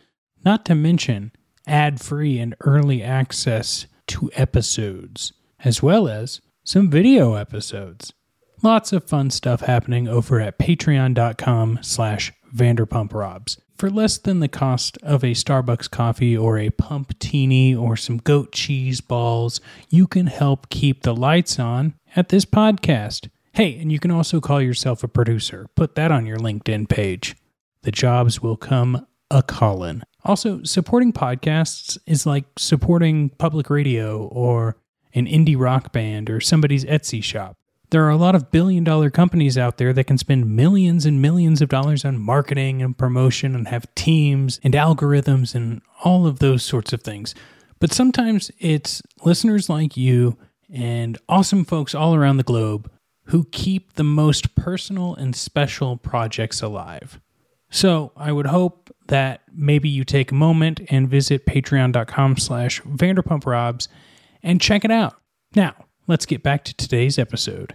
not 0.47 0.65
to 0.65 0.75
mention 0.75 1.33
ad 1.67 2.01
free 2.01 2.39
and 2.39 2.57
early 2.61 3.03
access 3.03 3.85
to 4.07 4.31
episodes, 4.33 5.35
as 5.63 5.83
well 5.83 6.09
as 6.09 6.41
some 6.65 6.89
video 6.89 7.35
episodes. 7.35 8.15
Lots 8.63 8.95
of 8.95 9.05
fun 9.05 9.29
stuff 9.29 9.61
happening 9.61 10.09
over 10.09 10.41
at 10.41 10.59
patreon.com 10.59 11.81
slash 11.83 12.33
Vanderpump 12.55 13.13
Robs. 13.13 13.59
For 13.77 13.91
less 13.91 14.19
than 14.19 14.41
the 14.41 14.49
cost 14.49 14.97
of 14.99 15.25
a 15.25 15.33
Starbucks 15.33 15.91
coffee 15.91 16.37
or 16.37 16.59
a 16.59 16.71
pumptini 16.71 17.75
or 17.75 17.97
some 17.97 18.19
goat 18.19 18.53
cheese 18.53 19.01
balls, 19.01 19.61
you 19.89 20.07
can 20.07 20.27
help 20.27 20.69
keep 20.69 21.03
the 21.03 21.15
lights 21.15 21.59
on 21.59 21.95
at 22.15 22.29
this 22.29 22.45
podcast. 22.45 23.29
Hey, 23.55 23.77
and 23.79 23.91
you 23.91 23.99
can 23.99 24.11
also 24.11 24.41
call 24.41 24.63
yourself 24.63 25.03
a 25.03 25.09
producer. 25.09 25.67
Put 25.75 25.95
that 25.97 26.13
on 26.13 26.27
your 26.27 26.39
LinkedIn 26.39 26.89
page. 26.89 27.37
The 27.83 27.91
jobs 27.91 28.41
will 28.41 28.57
come 28.57 29.07
a 29.31 29.43
callin'. 29.43 30.05
Also, 30.25 30.63
supporting 30.63 31.13
podcasts 31.13 31.99
is 32.07 32.25
like 32.25 32.45
supporting 32.57 33.31
public 33.31 33.69
radio 33.69 34.27
or 34.27 34.77
an 35.15 35.27
indie 35.27 35.59
rock 35.59 35.93
band 35.93 36.31
or 36.31 36.41
somebody's 36.41 36.85
Etsy 36.85 37.23
shop. 37.23 37.57
There 37.93 38.07
are 38.07 38.11
a 38.11 38.17
lot 38.17 38.35
of 38.35 38.51
billion 38.51 38.85
dollar 38.85 39.11
companies 39.11 39.59
out 39.59 39.77
there 39.77 39.93
that 39.93 40.05
can 40.05 40.17
spend 40.17 40.57
millions 40.57 41.05
and 41.05 41.21
millions 41.21 41.61
of 41.61 41.69
dollars 41.69 42.07
on 42.07 42.19
marketing 42.19 42.81
and 42.81 42.97
promotion 42.97 43.55
and 43.55 43.69
have 43.69 43.95
teams 43.95 44.59
and 44.65 44.73
algorithms 44.73 45.55
and 45.55 45.83
all 46.03 46.27
of 46.27 46.39
those 46.39 46.65
sorts 46.65 46.95
of 46.95 47.03
things. 47.03 47.35
But 47.81 47.93
sometimes 47.93 48.51
it's 48.59 49.03
listeners 49.27 49.69
like 49.69 49.95
you 49.95 50.39
and 50.73 51.19
awesome 51.29 51.67
folks 51.67 51.95
all 51.95 52.15
around 52.15 52.39
the 52.39 52.45
globe 52.45 52.91
who 53.25 53.45
keep 53.53 53.93
the 53.93 54.05
most 54.05 54.55
personal 54.55 55.15
and 55.15 55.37
special 55.37 55.99
projects 55.99 56.63
alive. 56.63 57.21
So 57.69 58.13
I 58.17 58.33
would 58.33 58.47
hope 58.47 58.91
that 59.09 59.43
maybe 59.53 59.91
you 59.91 60.05
take 60.05 60.33
a 60.33 60.35
moment 60.35 60.81
and 60.89 61.11
visit 61.11 61.45
patreon.com 61.45 62.39
slash 62.39 62.81
vanderpumprobs 62.85 63.89
and 64.43 64.63
check 64.63 64.87
it 64.87 64.91
out. 64.91 65.21
Now, 65.55 65.75
let's 66.07 66.25
get 66.25 66.43
back 66.43 66.65
to 66.65 66.75
today's 66.75 67.19
episode. 67.19 67.75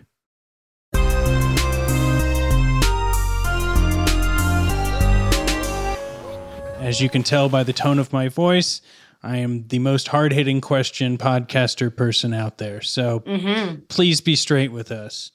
As 6.88 7.02
you 7.02 7.10
can 7.10 7.22
tell 7.22 7.50
by 7.50 7.64
the 7.64 7.74
tone 7.74 8.00
of 8.00 8.14
my 8.14 8.30
voice, 8.30 8.82
I 9.22 9.40
am 9.40 9.68
the 9.68 9.80
most 9.80 10.08
hard 10.08 10.32
hitting 10.32 10.62
question 10.62 11.18
podcaster 11.18 11.94
person 11.94 12.34
out 12.34 12.60
there. 12.60 12.82
So 12.82 13.20
mm-hmm. 13.20 13.82
please 13.90 14.22
be 14.22 14.38
straight 14.38 14.72
with 14.72 14.90
us. 14.90 15.32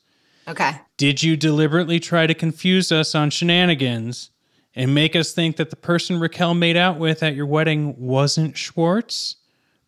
Okay. 0.49 0.81
Did 0.97 1.23
you 1.23 1.37
deliberately 1.37 2.01
try 2.01 2.27
to 2.27 2.33
confuse 2.33 2.91
us 2.91 3.15
on 3.15 3.29
Scheananigans 3.29 4.31
and 4.75 4.95
make 4.95 5.15
us 5.15 5.35
think 5.35 5.57
that 5.57 5.69
the 5.69 5.77
person 5.77 6.19
Raquel 6.19 6.55
made 6.55 6.79
out 6.79 6.99
with 6.99 7.23
at 7.23 7.35
your 7.35 7.45
wedding 7.45 7.97
wasn't 7.99 8.57
Schwartz, 8.57 9.37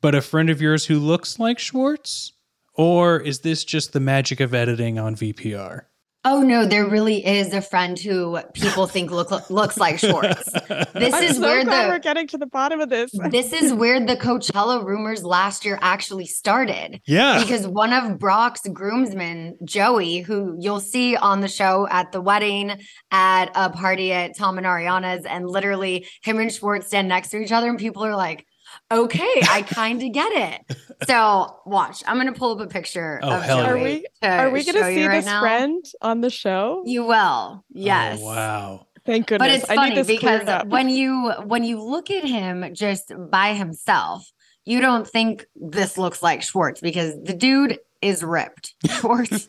but 0.02 0.14
a 0.14 0.20
friend 0.20 0.50
of 0.50 0.60
yours 0.60 0.84
who 0.84 0.98
looks 0.98 1.38
like 1.38 1.58
Schwartz? 1.58 2.34
Or 2.74 3.18
is 3.18 3.38
this 3.38 3.64
just 3.64 3.94
the 3.94 4.00
magic 4.00 4.38
of 4.38 4.52
editing 4.52 4.98
on 4.98 5.16
VPR? 5.16 5.84
Oh 6.26 6.40
no, 6.42 6.64
there 6.64 6.86
really 6.86 7.24
is 7.24 7.52
a 7.52 7.60
friend 7.60 7.98
who 7.98 8.38
people 8.54 8.86
think 8.86 9.10
look 9.10 9.50
looks 9.50 9.76
like 9.76 9.98
Schwartz. 9.98 10.50
This 10.94 11.12
I'm 11.12 11.22
is 11.22 11.36
so 11.36 11.42
where 11.42 11.64
glad 11.64 11.88
we're 11.88 11.98
getting 11.98 12.26
to 12.28 12.38
the 12.38 12.46
bottom 12.46 12.80
of 12.80 12.88
this. 12.88 13.10
this 13.30 13.52
is 13.52 13.74
where 13.74 14.04
the 14.04 14.16
Coachella 14.16 14.82
rumors 14.82 15.22
last 15.22 15.66
year 15.66 15.78
actually 15.82 16.24
started. 16.24 17.02
Yeah. 17.06 17.40
Because 17.40 17.68
one 17.68 17.92
of 17.92 18.18
Brock's 18.18 18.66
groomsmen, 18.66 19.58
Joey, 19.64 20.20
who 20.20 20.56
you'll 20.58 20.80
see 20.80 21.14
on 21.14 21.40
the 21.40 21.48
show 21.48 21.86
at 21.90 22.12
the 22.12 22.22
wedding, 22.22 22.72
at 23.10 23.50
a 23.54 23.68
party 23.68 24.12
at 24.12 24.36
Tom 24.36 24.56
and 24.56 24.66
Ariana's, 24.66 25.26
and 25.26 25.48
literally 25.48 26.06
him 26.22 26.38
and 26.38 26.50
Schwartz 26.50 26.86
stand 26.86 27.08
next 27.08 27.30
to 27.30 27.38
each 27.38 27.52
other, 27.52 27.68
and 27.68 27.78
people 27.78 28.04
are 28.04 28.16
like, 28.16 28.46
okay, 28.90 29.42
I 29.50 29.62
kind 29.66 30.02
of 30.02 30.12
get 30.12 30.32
it. 30.32 30.78
So 31.06 31.60
watch, 31.66 32.02
I'm 32.06 32.16
gonna 32.16 32.32
pull 32.32 32.52
up 32.58 32.60
a 32.60 32.68
picture 32.68 33.20
Oh, 33.22 33.36
of 33.36 33.42
hell 33.42 33.60
Are 33.60 33.76
we 33.78 34.06
are 34.22 34.50
we 34.50 34.64
gonna 34.64 34.84
see 34.84 35.06
right 35.06 35.16
this 35.16 35.26
now. 35.26 35.40
friend 35.40 35.84
on 36.02 36.20
the 36.20 36.30
show? 36.30 36.82
You 36.86 37.04
will. 37.04 37.14
Oh, 37.16 37.64
yes. 37.70 38.18
Oh, 38.20 38.24
wow. 38.26 38.86
Thank 39.06 39.26
goodness. 39.26 39.38
But 39.38 39.44
goodness. 39.46 39.62
it's 39.62 39.70
I 39.70 39.74
need 39.74 39.80
funny 39.80 39.94
this 39.96 40.06
because 40.06 40.66
when 40.66 40.88
you 40.88 41.32
when 41.44 41.64
you 41.64 41.82
look 41.82 42.10
at 42.10 42.24
him 42.24 42.74
just 42.74 43.12
by 43.30 43.54
himself, 43.54 44.30
you 44.64 44.80
don't 44.80 45.06
think 45.06 45.46
this 45.54 45.98
looks 45.98 46.22
like 46.22 46.42
Schwartz 46.42 46.80
because 46.80 47.14
the 47.22 47.34
dude 47.34 47.78
is 48.00 48.22
ripped. 48.22 48.74
Schwartz 48.90 49.48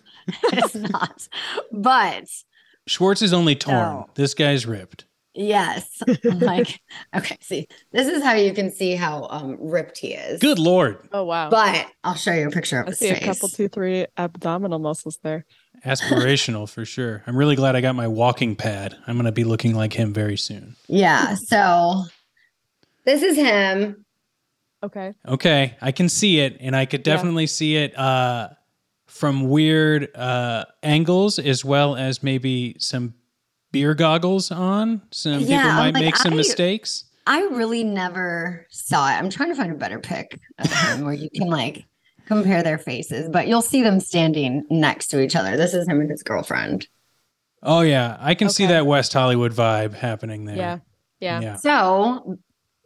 is 0.54 0.76
not. 0.76 1.28
But 1.72 2.26
Schwartz 2.88 3.22
is 3.22 3.34
only 3.34 3.56
torn. 3.56 3.76
No. 3.78 4.10
This 4.16 4.34
guy's 4.34 4.66
ripped. 4.66 5.06
Yes, 5.36 6.02
I'm 6.24 6.40
like 6.40 6.82
okay, 7.16 7.38
see, 7.42 7.68
this 7.92 8.08
is 8.08 8.24
how 8.24 8.34
you 8.34 8.54
can 8.54 8.72
see 8.72 8.96
how 8.96 9.28
um 9.30 9.58
ripped 9.60 9.98
he 10.00 10.14
is. 10.14 10.40
Good 10.40 10.60
lord. 10.60 10.98
oh 11.12 11.24
wow, 11.26 11.50
But 11.50 11.88
I'll 12.04 12.16
show 12.16 12.34
you 12.34 12.48
a 12.48 12.52
picture 12.52 12.80
of 12.80 12.88
I 12.88 12.90
his 12.92 13.00
see 13.00 13.10
face. 13.12 13.22
a 13.22 13.26
couple, 13.26 13.50
two, 13.50 13.68
three 13.68 14.06
abdominal 14.18 14.80
muscles 14.80 15.20
there. 15.24 15.46
Aspirational 15.86 16.68
for 16.70 16.86
sure. 16.86 17.22
I'm 17.28 17.36
really 17.38 17.56
glad 17.56 17.76
I 17.76 17.82
got 17.82 17.96
my 17.96 18.08
walking 18.08 18.56
pad. 18.56 18.96
I'm 19.08 19.16
going 19.18 19.26
to 19.26 19.32
be 19.32 19.44
looking 19.44 19.76
like 19.76 19.94
him 19.94 20.14
very 20.14 20.38
soon. 20.38 20.76
Yeah. 20.88 21.36
So 21.36 22.04
this 23.04 23.22
is 23.22 23.36
him. 23.36 24.04
Okay. 24.84 25.14
Okay, 25.28 25.76
I 25.82 25.92
can 25.92 26.10
see 26.10 26.40
it, 26.40 26.58
and 26.60 26.76
I 26.76 26.86
could 26.86 27.06
Yeah. 27.06 27.16
definitely 27.16 27.48
see 27.48 27.76
it 27.76 27.98
uh, 27.98 28.50
from 29.08 29.50
weird 29.50 30.16
uh, 30.16 30.66
angles 30.84 31.40
as 31.40 31.64
well 31.66 31.96
as 31.96 32.22
maybe 32.24 32.76
some 32.80 33.14
beer 33.76 33.94
goggles 33.94 34.52
on. 34.52 35.02
Some 35.12 35.42
Yeah, 35.42 35.62
people 35.64 35.72
might 35.76 35.94
like, 35.96 36.04
make 36.06 36.16
some 36.16 36.32
I- 36.34 36.38
mistakes. 36.38 37.04
I 37.28 37.42
really 37.48 37.84
never 37.84 38.66
saw 38.70 39.10
it. 39.10 39.14
I'm 39.16 39.30
trying 39.30 39.50
to 39.50 39.56
find 39.56 39.72
a 39.72 39.76
better 39.76 40.00
pic 40.00 40.40
of 40.60 40.72
him 40.72 41.04
where 41.04 41.14
you 41.14 41.30
can 41.30 41.48
like 41.48 41.84
compare 42.26 42.64
their 42.64 42.78
faces, 42.78 43.28
but 43.30 43.48
you'll 43.50 43.62
see 43.64 43.82
them 43.84 44.00
standing 44.00 44.64
next 44.70 45.08
to 45.08 45.20
each 45.20 45.36
other. 45.36 45.58
This 45.58 45.74
is 45.74 45.88
him 45.88 46.00
and 46.00 46.10
his 46.10 46.24
girlfriend. 46.24 46.88
Oh 47.64 47.82
yeah, 47.82 48.16
I 48.22 48.34
can 48.36 48.48
see 48.50 48.68
that 48.68 48.86
West 48.86 49.12
Hollywood 49.12 49.52
vibe 49.54 49.94
happening 49.96 50.46
there. 50.46 50.56
Yeah. 50.56 50.78
Yeah. 51.20 51.42
yeah. 51.42 51.56
So 51.58 52.38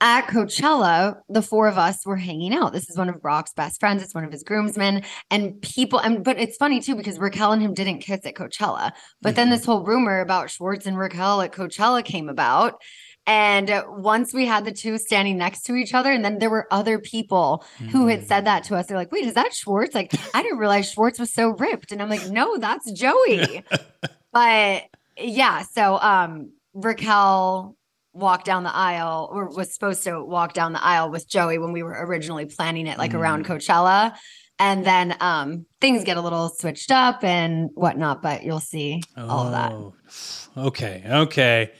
at 0.01 0.27
Coachella, 0.27 1.17
the 1.27 1.41
four 1.41 1.67
of 1.67 1.77
us 1.77 2.05
were 2.05 2.15
hanging 2.15 2.53
out. 2.53 2.71
This 2.71 2.89
is 2.89 2.97
one 2.97 3.09
of 3.09 3.21
Brock's 3.21 3.53
best 3.53 3.79
friends. 3.79 4.01
It's 4.01 4.15
one 4.15 4.23
of 4.23 4.31
his 4.31 4.43
groomsmen. 4.43 5.03
And 5.29 5.61
people, 5.61 5.99
and 5.99 6.23
but 6.23 6.39
it's 6.39 6.57
funny 6.57 6.79
too, 6.79 6.95
because 6.95 7.19
Raquel 7.19 7.51
and 7.51 7.61
him 7.61 7.73
didn't 7.73 7.99
kiss 7.99 8.25
at 8.25 8.35
Coachella. 8.35 8.91
But 9.21 9.35
then 9.35 9.49
this 9.49 9.65
whole 9.65 9.83
rumor 9.83 10.21
about 10.21 10.49
Schwartz 10.49 10.85
and 10.85 10.97
Raquel 10.97 11.41
at 11.41 11.51
Coachella 11.51 12.03
came 12.03 12.29
about. 12.29 12.81
And 13.27 13.83
once 13.89 14.33
we 14.33 14.45
had 14.47 14.65
the 14.65 14.71
two 14.71 14.97
standing 14.97 15.37
next 15.37 15.63
to 15.63 15.75
each 15.75 15.93
other, 15.93 16.11
and 16.11 16.25
then 16.25 16.39
there 16.39 16.49
were 16.49 16.67
other 16.71 16.97
people 16.97 17.63
who 17.91 18.07
had 18.07 18.25
said 18.27 18.45
that 18.45 18.63
to 18.63 18.75
us. 18.75 18.87
They're 18.87 18.97
like, 18.97 19.11
wait, 19.11 19.25
is 19.25 19.35
that 19.35 19.53
Schwartz? 19.53 19.93
Like, 19.93 20.13
I 20.33 20.41
didn't 20.41 20.57
realize 20.57 20.91
Schwartz 20.91 21.19
was 21.19 21.31
so 21.31 21.49
ripped. 21.49 21.91
And 21.91 22.01
I'm 22.01 22.09
like, 22.09 22.27
no, 22.29 22.57
that's 22.57 22.91
Joey. 22.91 23.63
but 24.33 24.83
yeah, 25.17 25.61
so 25.63 25.99
um 25.99 26.53
Raquel 26.73 27.75
walked 28.19 28.45
down 28.45 28.63
the 28.63 28.75
aisle 28.75 29.29
or 29.31 29.49
was 29.49 29.73
supposed 29.73 30.03
to 30.03 30.23
walk 30.23 30.53
down 30.53 30.73
the 30.73 30.83
aisle 30.83 31.09
with 31.09 31.27
Joey 31.27 31.57
when 31.57 31.71
we 31.71 31.83
were 31.83 31.95
originally 32.05 32.45
planning 32.45 32.87
it 32.87 32.97
like 32.97 33.13
around 33.13 33.45
Coachella. 33.45 34.15
And 34.59 34.85
then 34.85 35.15
um 35.21 35.65
things 35.79 36.03
get 36.03 36.17
a 36.17 36.21
little 36.21 36.49
switched 36.49 36.91
up 36.91 37.23
and 37.23 37.69
whatnot, 37.75 38.21
but 38.21 38.43
you'll 38.43 38.59
see 38.59 39.01
all 39.17 39.47
of 39.47 39.51
that. 39.53 39.71
Oh, 39.71 39.93
Okay, 40.57 41.03
okay. 41.05 41.71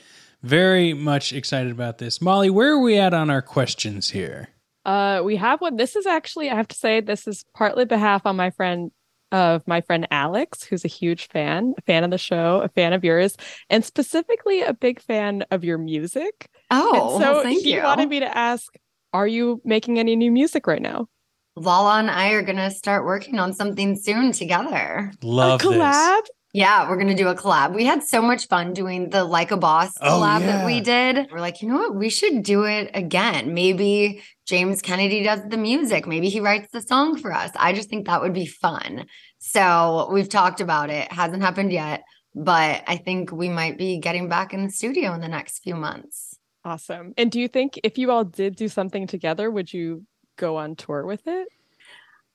Very 0.42 0.94
much 0.94 1.32
excited 1.32 1.70
about 1.70 1.98
this. 1.98 2.22
Molly, 2.22 2.48
where 2.48 2.72
are 2.72 2.80
we 2.80 2.96
at 2.98 3.12
on 3.12 3.28
our 3.28 3.42
questions 3.42 4.10
here? 4.10 4.48
Uh, 4.86 5.20
we 5.22 5.36
have 5.36 5.60
one. 5.60 5.76
This 5.76 5.96
is 5.96 6.06
actually, 6.06 6.48
I 6.48 6.54
have 6.54 6.68
to 6.68 6.76
say, 6.76 7.00
this 7.00 7.28
is 7.28 7.44
partly 7.54 7.84
behalf 7.84 8.24
on 8.24 8.36
my 8.36 8.48
friend 8.50 8.90
of 9.32 9.62
my 9.66 9.80
friend 9.80 10.06
Alex, 10.10 10.62
who's 10.62 10.84
a 10.84 10.88
huge 10.88 11.28
fan, 11.28 11.74
a 11.78 11.82
fan 11.82 12.04
of 12.04 12.10
the 12.10 12.18
show, 12.18 12.60
a 12.62 12.68
fan 12.68 12.92
of 12.92 13.04
yours, 13.04 13.36
and 13.68 13.84
specifically 13.84 14.62
a 14.62 14.74
big 14.74 15.00
fan 15.00 15.44
of 15.50 15.64
your 15.64 15.78
music. 15.78 16.48
Oh, 16.70 16.92
and 16.92 17.22
so 17.22 17.32
well, 17.32 17.42
thank 17.42 17.62
he 17.62 17.74
you. 17.74 17.82
wanted 17.82 18.08
me 18.08 18.20
to 18.20 18.36
ask, 18.36 18.72
are 19.12 19.26
you 19.26 19.60
making 19.64 19.98
any 19.98 20.16
new 20.16 20.30
music 20.30 20.66
right 20.66 20.82
now? 20.82 21.08
Lala 21.56 21.98
and 21.98 22.10
I 22.10 22.30
are 22.30 22.42
gonna 22.42 22.70
start 22.70 23.04
working 23.04 23.38
on 23.38 23.52
something 23.52 23.96
soon 23.96 24.32
together. 24.32 25.12
Love 25.22 25.60
a 25.60 25.64
collab? 25.64 26.22
Yeah, 26.52 26.88
we're 26.88 26.96
gonna 26.96 27.14
do 27.14 27.28
a 27.28 27.34
collab. 27.34 27.74
We 27.74 27.84
had 27.84 28.02
so 28.02 28.20
much 28.20 28.48
fun 28.48 28.72
doing 28.72 29.10
the 29.10 29.22
Like 29.24 29.52
a 29.52 29.56
Boss 29.56 29.92
Oh, 30.00 30.20
collab 30.20 30.40
yeah. 30.40 30.46
that 30.46 30.66
we 30.66 30.80
did. 30.80 31.28
We're 31.30 31.38
like, 31.40 31.62
you 31.62 31.68
know 31.68 31.76
what? 31.76 31.94
We 31.94 32.10
should 32.10 32.42
do 32.42 32.64
it 32.64 32.90
again. 32.92 33.54
Maybe 33.54 34.22
James 34.46 34.82
Kennedy 34.82 35.22
does 35.22 35.40
the 35.48 35.56
music. 35.56 36.08
Maybe 36.08 36.28
he 36.28 36.40
writes 36.40 36.72
the 36.72 36.82
song 36.82 37.16
for 37.18 37.32
us. 37.32 37.52
I 37.56 37.72
just 37.72 37.88
think 37.88 38.06
that 38.06 38.20
would 38.20 38.32
be 38.34 38.46
fun. 38.46 39.06
So 39.38 40.08
we've 40.12 40.28
talked 40.28 40.60
about 40.60 40.90
it. 40.90 41.10
Hasn't 41.12 41.42
happened 41.42 41.72
yet, 41.72 42.02
but 42.34 42.82
I 42.88 42.96
think 42.96 43.30
we 43.30 43.48
might 43.48 43.78
be 43.78 43.98
getting 43.98 44.28
back 44.28 44.52
in 44.52 44.64
the 44.64 44.70
studio 44.70 45.14
in 45.14 45.20
the 45.20 45.28
next 45.28 45.60
few 45.62 45.76
months. 45.76 46.36
Awesome. 46.64 47.14
And 47.16 47.30
do 47.30 47.38
you 47.40 47.46
think 47.46 47.78
if 47.84 47.96
you 47.96 48.10
all 48.10 48.24
did 48.24 48.56
do 48.56 48.66
something 48.68 49.06
together, 49.06 49.50
would 49.50 49.72
you 49.72 50.04
go 50.36 50.56
on 50.56 50.74
tour 50.74 51.06
with 51.06 51.28
it? 51.28 51.46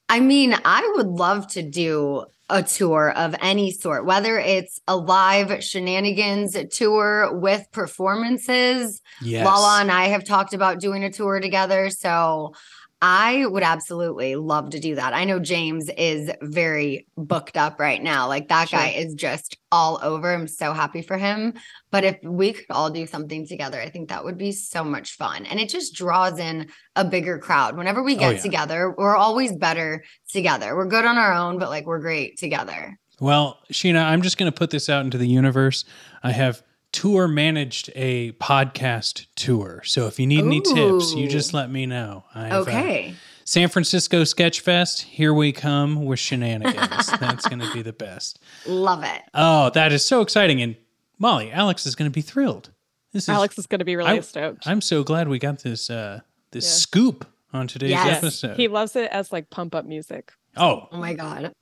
I 0.08 0.20
mean, 0.22 0.56
I 0.64 0.94
would 0.96 1.08
love 1.08 1.48
to 1.50 1.62
do 1.64 2.26
a 2.50 2.62
tour 2.62 3.12
of 3.12 3.36
any 3.42 3.72
sort, 3.72 4.06
whether 4.06 4.38
it's 4.38 4.80
a 4.88 4.96
live 4.96 5.48
Scheananigans 5.48 6.70
tour 6.76 7.36
with 7.38 7.68
performances. 7.72 9.02
Yes. 9.22 9.46
Lala 9.46 9.82
and 9.82 9.92
I 9.92 10.08
have 10.08 10.26
talked 10.26 10.54
about 10.54 10.80
doing 10.80 11.04
a 11.04 11.12
tour 11.12 11.40
together. 11.40 11.90
So 11.90 12.54
I 13.02 13.46
would 13.46 13.62
absolutely 13.64 14.36
love 14.36 14.70
to 14.72 14.80
do 14.80 14.96
that. 14.96 15.14
I 15.14 15.26
know 15.26 15.38
James 15.38 15.90
is 15.98 16.32
very 16.42 17.06
booked 17.18 17.58
up 17.58 17.80
right 17.80 18.02
now. 18.02 18.28
Like 18.28 18.48
that 18.48 18.70
Sure. 18.70 18.80
guy 18.80 18.90
is 18.90 19.14
just 19.14 19.58
all 19.72 20.00
over. 20.02 20.34
I'm 20.34 20.48
so 20.48 20.72
happy 20.74 21.02
for 21.02 21.18
him. 21.18 21.54
But 21.92 22.04
if 22.06 22.18
we 22.24 22.54
could 22.54 22.66
all 22.70 22.90
do 22.90 23.06
something 23.06 23.46
together, 23.46 23.80
I 23.82 23.90
think 23.90 24.10
that 24.10 24.24
would 24.24 24.38
be 24.38 24.52
so 24.54 24.84
much 24.84 25.18
fun. 25.18 25.46
And 25.46 25.60
it 25.60 25.70
just 25.70 25.94
draws 25.94 26.40
in 26.40 26.68
a 26.96 27.04
bigger 27.06 27.38
crowd. 27.38 27.78
Whenever 27.78 28.02
we 28.02 28.16
Oh, 28.16 28.20
get 28.20 28.36
yeah. 28.38 28.42
together, 28.42 28.96
we're 28.98 29.16
always 29.18 29.54
better 29.54 30.04
together. 30.32 30.76
We're 30.76 30.88
good 30.88 31.06
on 31.06 31.18
our 31.18 31.34
own, 31.34 31.60
but 31.60 31.70
like 31.70 31.86
we're 31.86 32.00
great 32.00 32.38
together. 32.38 32.98
Well, 33.20 33.60
Scheana, 33.72 34.04
I'm 34.06 34.22
just 34.22 34.38
going 34.38 34.52
to 34.52 34.58
put 34.58 34.72
this 34.72 34.90
out 34.90 35.06
into 35.06 35.18
the 35.18 35.28
universe. 35.28 35.86
I 36.24 36.32
have 36.32 36.64
tour 36.96 37.28
managed 37.28 37.92
a 37.94 38.32
podcast 38.34 39.26
tour. 39.36 39.82
So 39.86 40.08
if 40.08 40.20
you 40.20 40.26
need 40.28 40.46
any 40.46 40.62
tips, 40.62 41.14
you 41.14 41.28
just 41.28 41.54
let 41.54 41.70
me 41.70 41.86
know. 41.86 42.24
I've, 42.34 42.52
uh, 42.54 42.60
Okay. 42.62 43.16
San 43.44 43.68
Francisco 43.68 44.24
Sketch 44.24 44.62
Fest, 44.62 45.02
here 45.04 45.34
we 45.34 45.52
come 45.52 46.06
with 46.06 46.20
Scheananigans. 46.20 47.20
That's 47.20 47.48
going 47.48 47.60
to 47.60 47.72
be 47.74 47.82
the 47.82 47.94
best. 47.94 48.40
Love 48.66 49.04
it. 49.04 49.22
Oh, 49.34 49.70
that 49.72 49.92
is 49.92 50.04
so 50.04 50.22
exciting. 50.22 50.62
And 50.62 50.76
Molly, 51.20 51.52
Alex 51.52 51.86
is 51.86 51.96
going 51.96 52.10
to 52.10 52.14
be 52.14 52.22
thrilled. 52.22 52.72
This 53.12 53.30
Alex 53.30 53.58
is 53.60 53.68
going 53.68 53.80
to 53.80 53.86
be 53.86 53.96
really 53.98 54.10
I- 54.10 54.20
stoked. 54.22 54.66
I'm 54.68 54.82
so 54.82 55.04
glad 55.04 55.28
we 55.28 55.38
got 55.38 55.60
this 55.60 55.90
uh 55.90 56.22
this 56.52 56.66
Yeah. 56.66 56.72
scoop 56.72 57.28
on 57.54 57.68
today's 57.68 57.92
Yes. 57.92 58.18
episode. 58.18 58.58
He 58.58 58.68
loves 58.68 58.96
it 58.96 59.12
as 59.12 59.32
like 59.32 59.50
pump 59.50 59.76
up 59.76 59.86
music. 59.86 60.32
oh, 60.58 60.88
Oh 60.92 60.98
my 60.98 61.14
God. 61.14 61.54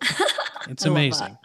it's 0.69 0.85
amazing. 0.93 1.37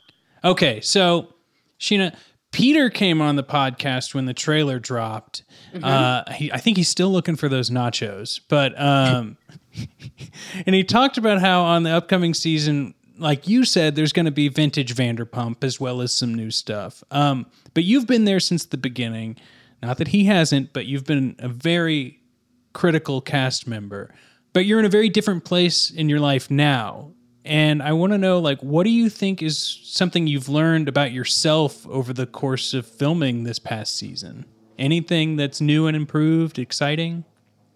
Okay, 0.44 0.80
so 0.82 1.34
Scheana, 1.80 2.14
Peter 2.52 2.90
came 2.90 3.20
on 3.20 3.36
the 3.36 3.44
podcast 3.44 4.14
when 4.14 4.24
the 4.24 4.34
trailer 4.34 4.78
dropped. 4.78 5.42
Mm-hmm. 5.72 5.84
Uh, 5.84 6.32
he, 6.32 6.52
I 6.52 6.58
think 6.58 6.76
he's 6.76 6.88
still 6.88 7.10
looking 7.10 7.36
for 7.36 7.48
those 7.48 7.70
nachos, 7.70 8.40
but 8.48 8.78
um, 8.80 9.36
and 10.66 10.74
he 10.74 10.84
talked 10.84 11.18
about 11.18 11.40
how 11.40 11.62
on 11.62 11.82
the 11.82 11.90
upcoming 11.90 12.34
season, 12.34 12.94
like 13.18 13.48
you 13.48 13.64
said, 13.64 13.96
there's 13.96 14.12
going 14.12 14.26
to 14.26 14.32
be 14.32 14.48
vintage 14.48 14.94
Vanderpump 14.94 15.62
as 15.64 15.78
well 15.78 16.00
as 16.00 16.12
some 16.12 16.34
new 16.34 16.50
stuff. 16.50 17.02
Um, 17.10 17.46
but 17.74 17.84
you've 17.84 18.06
been 18.06 18.24
there 18.24 18.40
since 18.40 18.64
the 18.64 18.76
beginning. 18.76 19.36
Not 19.82 19.98
that 19.98 20.08
he 20.08 20.24
hasn't, 20.24 20.72
but 20.72 20.86
you've 20.86 21.04
been 21.04 21.36
a 21.38 21.48
very 21.48 22.20
critical 22.72 23.20
cast 23.20 23.66
member. 23.66 24.14
But 24.52 24.66
you're 24.66 24.78
in 24.78 24.84
a 24.84 24.90
very 24.90 25.08
different 25.08 25.44
place 25.44 25.90
in 25.90 26.08
your 26.08 26.20
life 26.20 26.50
now. 26.50 27.12
And 27.48 27.82
I 27.82 27.94
want 27.94 28.12
to 28.12 28.18
know, 28.18 28.38
like, 28.38 28.60
what 28.60 28.84
do 28.84 28.90
you 28.90 29.08
think 29.08 29.42
is 29.42 29.80
something 29.82 30.26
you've 30.26 30.50
learned 30.50 30.86
about 30.86 31.12
yourself 31.12 31.86
over 31.88 32.12
the 32.12 32.26
course 32.26 32.74
of 32.74 32.86
filming 32.86 33.44
this 33.44 33.58
past 33.58 33.96
season? 33.96 34.44
Anything 34.78 35.36
that's 35.36 35.58
new 35.58 35.86
and 35.86 35.96
improved, 35.96 36.58
exciting? 36.58 37.24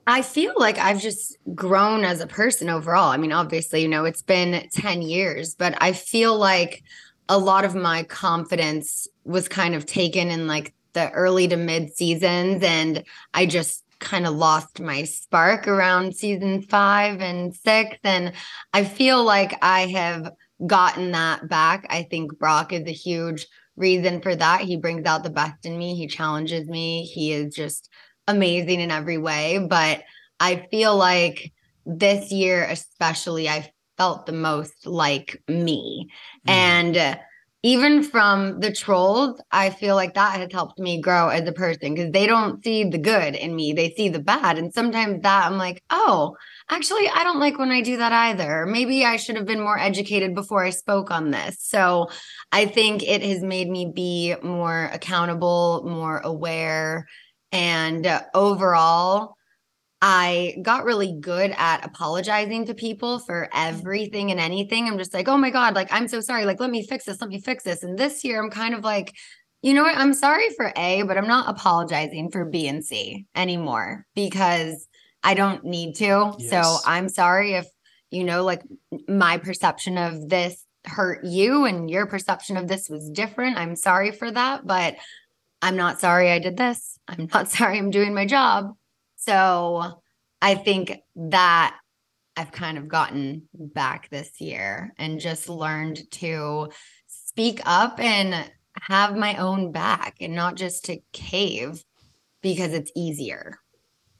I 0.07 0.21
feel 0.21 0.53
like 0.59 0.77
I've 0.77 1.01
just 1.01 1.39
grown 1.55 2.05
as 2.05 2.21
a 2.21 2.27
person 2.27 2.69
overall. 2.69 3.11
I 3.11 3.17
mean, 3.17 3.33
obviously, 3.33 3.81
you 3.81 3.89
know, 3.89 4.05
it's 4.05 4.21
been 4.21 4.69
10 4.75 5.01
years, 5.01 5.55
but 5.55 5.75
I 5.81 5.93
feel 5.93 6.37
like 6.37 6.83
a 7.31 7.39
lot 7.39 7.65
of 7.65 7.75
my 7.75 8.03
confidence 8.03 9.09
was 9.25 9.49
kind 9.49 9.75
of 9.75 9.87
taken 9.87 10.29
in 10.29 10.47
like 10.47 10.75
the 10.93 11.11
early 11.13 11.49
to 11.49 11.57
mid 11.57 11.97
seasons. 11.97 12.63
And 12.63 13.05
I 13.33 13.47
just 13.47 13.85
kind 14.03 14.27
of 14.27 14.35
lost 14.35 14.81
my 14.81 15.05
spark 15.05 15.67
around 15.67 16.15
season 16.15 16.63
five 16.63 17.21
and 17.21 17.55
six. 17.55 17.97
And 18.05 18.33
I 18.73 18.85
feel 18.85 19.25
like 19.25 19.57
I 19.63 19.87
have 19.87 20.33
gotten 20.67 21.13
that 21.13 21.49
back. 21.49 21.87
I 21.89 22.03
think 22.03 22.39
Brock 22.39 22.73
is 22.73 22.87
a 22.87 22.93
huge 22.93 23.47
reason 23.77 24.21
for 24.21 24.37
that. 24.37 24.61
He 24.61 24.77
brings 24.77 25.07
out 25.07 25.23
the 25.23 25.31
best 25.31 25.65
in 25.65 25.79
me, 25.79 25.95
he 25.95 26.07
challenges 26.07 26.69
me. 26.69 27.05
He 27.05 27.33
is 27.33 27.55
just 27.55 27.89
amazing 28.27 28.81
in 28.81 28.91
every 28.91 29.19
way. 29.19 29.59
But 29.59 30.03
I 30.39 30.67
feel 30.71 30.97
like 30.97 31.53
this 31.87 32.31
year, 32.31 32.65
especially, 32.65 33.49
I 33.49 33.73
felt 33.97 34.27
the 34.27 34.33
most 34.33 34.87
like 34.87 35.41
me. 35.49 36.11
And 36.47 36.97
uh, 36.97 37.17
even 37.65 38.03
from 38.03 38.59
the 38.59 38.73
trolls, 38.73 39.41
I 39.53 39.71
feel 39.71 39.95
like 39.95 40.15
that 40.15 40.41
has 40.41 40.53
helped 40.53 40.81
me 40.81 41.01
grow 41.01 41.29
as 41.29 41.47
a 41.47 41.53
person 41.53 41.95
because 41.95 42.11
they 42.11 42.27
don't 42.27 42.63
see 42.65 42.83
the 42.85 42.99
good 42.99 43.37
in 43.37 43.55
me, 43.55 43.73
they 43.73 43.91
see 43.91 44.09
the 44.09 44.19
bad. 44.19 44.59
And 44.59 44.75
sometimes 44.75 45.23
that 45.23 45.47
I'm 45.47 45.59
like, 45.59 45.83
oh, 45.89 46.37
actually, 46.69 47.09
I 47.09 47.23
don't 47.23 47.39
like 47.39 47.59
when 47.59 47.71
I 47.71 47.81
do 47.81 47.99
that 47.99 48.13
either. 48.13 48.67
Maybe 48.67 49.05
I 49.05 49.17
should 49.17 49.37
have 49.37 49.47
been 49.47 49.61
more 49.61 49.79
educated 49.79 50.35
before 50.35 50.65
I 50.65 50.71
spoke 50.71 51.13
on 51.13 51.31
this. 51.31 51.57
So 51.61 52.11
I 52.51 52.67
think 52.67 53.05
it 53.05 53.23
has 53.23 53.43
made 53.43 53.69
me 53.69 53.93
be 53.95 54.35
more 54.43 54.91
accountable, 54.93 55.85
more 55.87 56.19
aware. 56.19 57.07
And 57.53 58.07
uh, 58.07 58.23
overall, 58.35 59.37
I 60.05 60.57
got 60.63 60.85
really 60.85 61.17
good 61.21 61.55
at 61.57 61.87
apologizing 61.87 62.67
to 62.67 62.75
people 62.75 63.21
for 63.21 63.45
mm-hmm. 63.45 63.69
everything 63.69 64.33
and 64.33 64.41
anything. 64.41 64.89
I'm 64.89 64.99
just 64.99 65.15
like, 65.15 65.29
oh 65.29 65.39
my 65.39 65.51
God, 65.51 65.77
like, 65.77 65.93
I'm 65.93 66.09
so 66.09 66.21
sorry. 66.21 66.45
Like, 66.45 66.59
let 66.59 66.71
me 66.71 66.85
fix 66.85 67.05
this. 67.05 67.21
Let 67.21 67.31
me 67.31 67.41
fix 67.41 67.63
this. 67.63 67.85
And 67.85 67.97
this 67.97 68.25
year, 68.25 68.43
I'm 68.43 68.51
kind 68.51 68.75
of 68.75 68.83
like, 68.83 69.15
you 69.63 69.73
know 69.73 69.85
what? 69.85 69.97
I'm 69.97 70.13
sorry 70.13 70.51
for 70.51 70.73
A, 70.77 71.03
but 71.03 71.17
I'm 71.17 71.29
not 71.29 71.49
apologizing 71.49 72.33
for 72.33 72.45
B 72.45 72.67
and 72.67 72.85
C 72.85 73.27
anymore 73.37 74.05
because 74.17 74.89
I 75.23 75.35
don't 75.35 75.65
need 75.65 75.95
to. 75.97 76.35
So 76.49 76.79
I'm 76.85 77.09
sorry 77.09 77.55
if, 77.55 77.69
you 78.11 78.25
know, 78.25 78.43
like 78.43 78.63
my 79.07 79.39
perception 79.39 79.99
of 79.99 80.29
this 80.29 80.67
hurt 80.85 81.25
you 81.25 81.65
and 81.65 81.89
your 81.89 82.07
perception 82.07 82.57
of 82.57 82.67
this 82.67 82.89
was 82.89 83.09
different. 83.09 83.57
I'm 83.57 83.77
sorry 83.77 84.11
for 84.11 84.29
that, 84.33 84.67
but 84.67 84.97
I'm 85.63 85.77
not 85.77 86.01
sorry 86.01 86.33
I 86.33 86.41
did 86.41 86.57
this. 86.57 86.99
I'm 87.07 87.29
not 87.33 87.49
sorry 87.53 87.79
I'm 87.79 87.91
doing 87.91 88.15
my 88.15 88.27
job. 88.27 88.75
So 89.25 90.03
I 90.41 90.55
think 90.55 90.99
that 91.15 91.79
I've 92.37 92.53
kind 92.53 92.79
of 92.79 92.89
gotten 92.89 93.49
back 93.53 94.09
this 94.11 94.41
year 94.41 94.95
and 94.99 95.21
just 95.21 95.49
learned 95.49 96.11
to 96.13 96.71
speak 97.07 97.61
up 97.65 98.01
and 98.01 98.51
have 98.81 99.17
my 99.17 99.37
own 99.37 99.71
back 99.71 100.17
and 100.21 100.35
not 100.35 100.57
just 100.57 100.87
to 100.87 100.99
cave 101.13 101.85
because 102.43 102.73
it's 102.73 102.91
easier. 102.97 103.59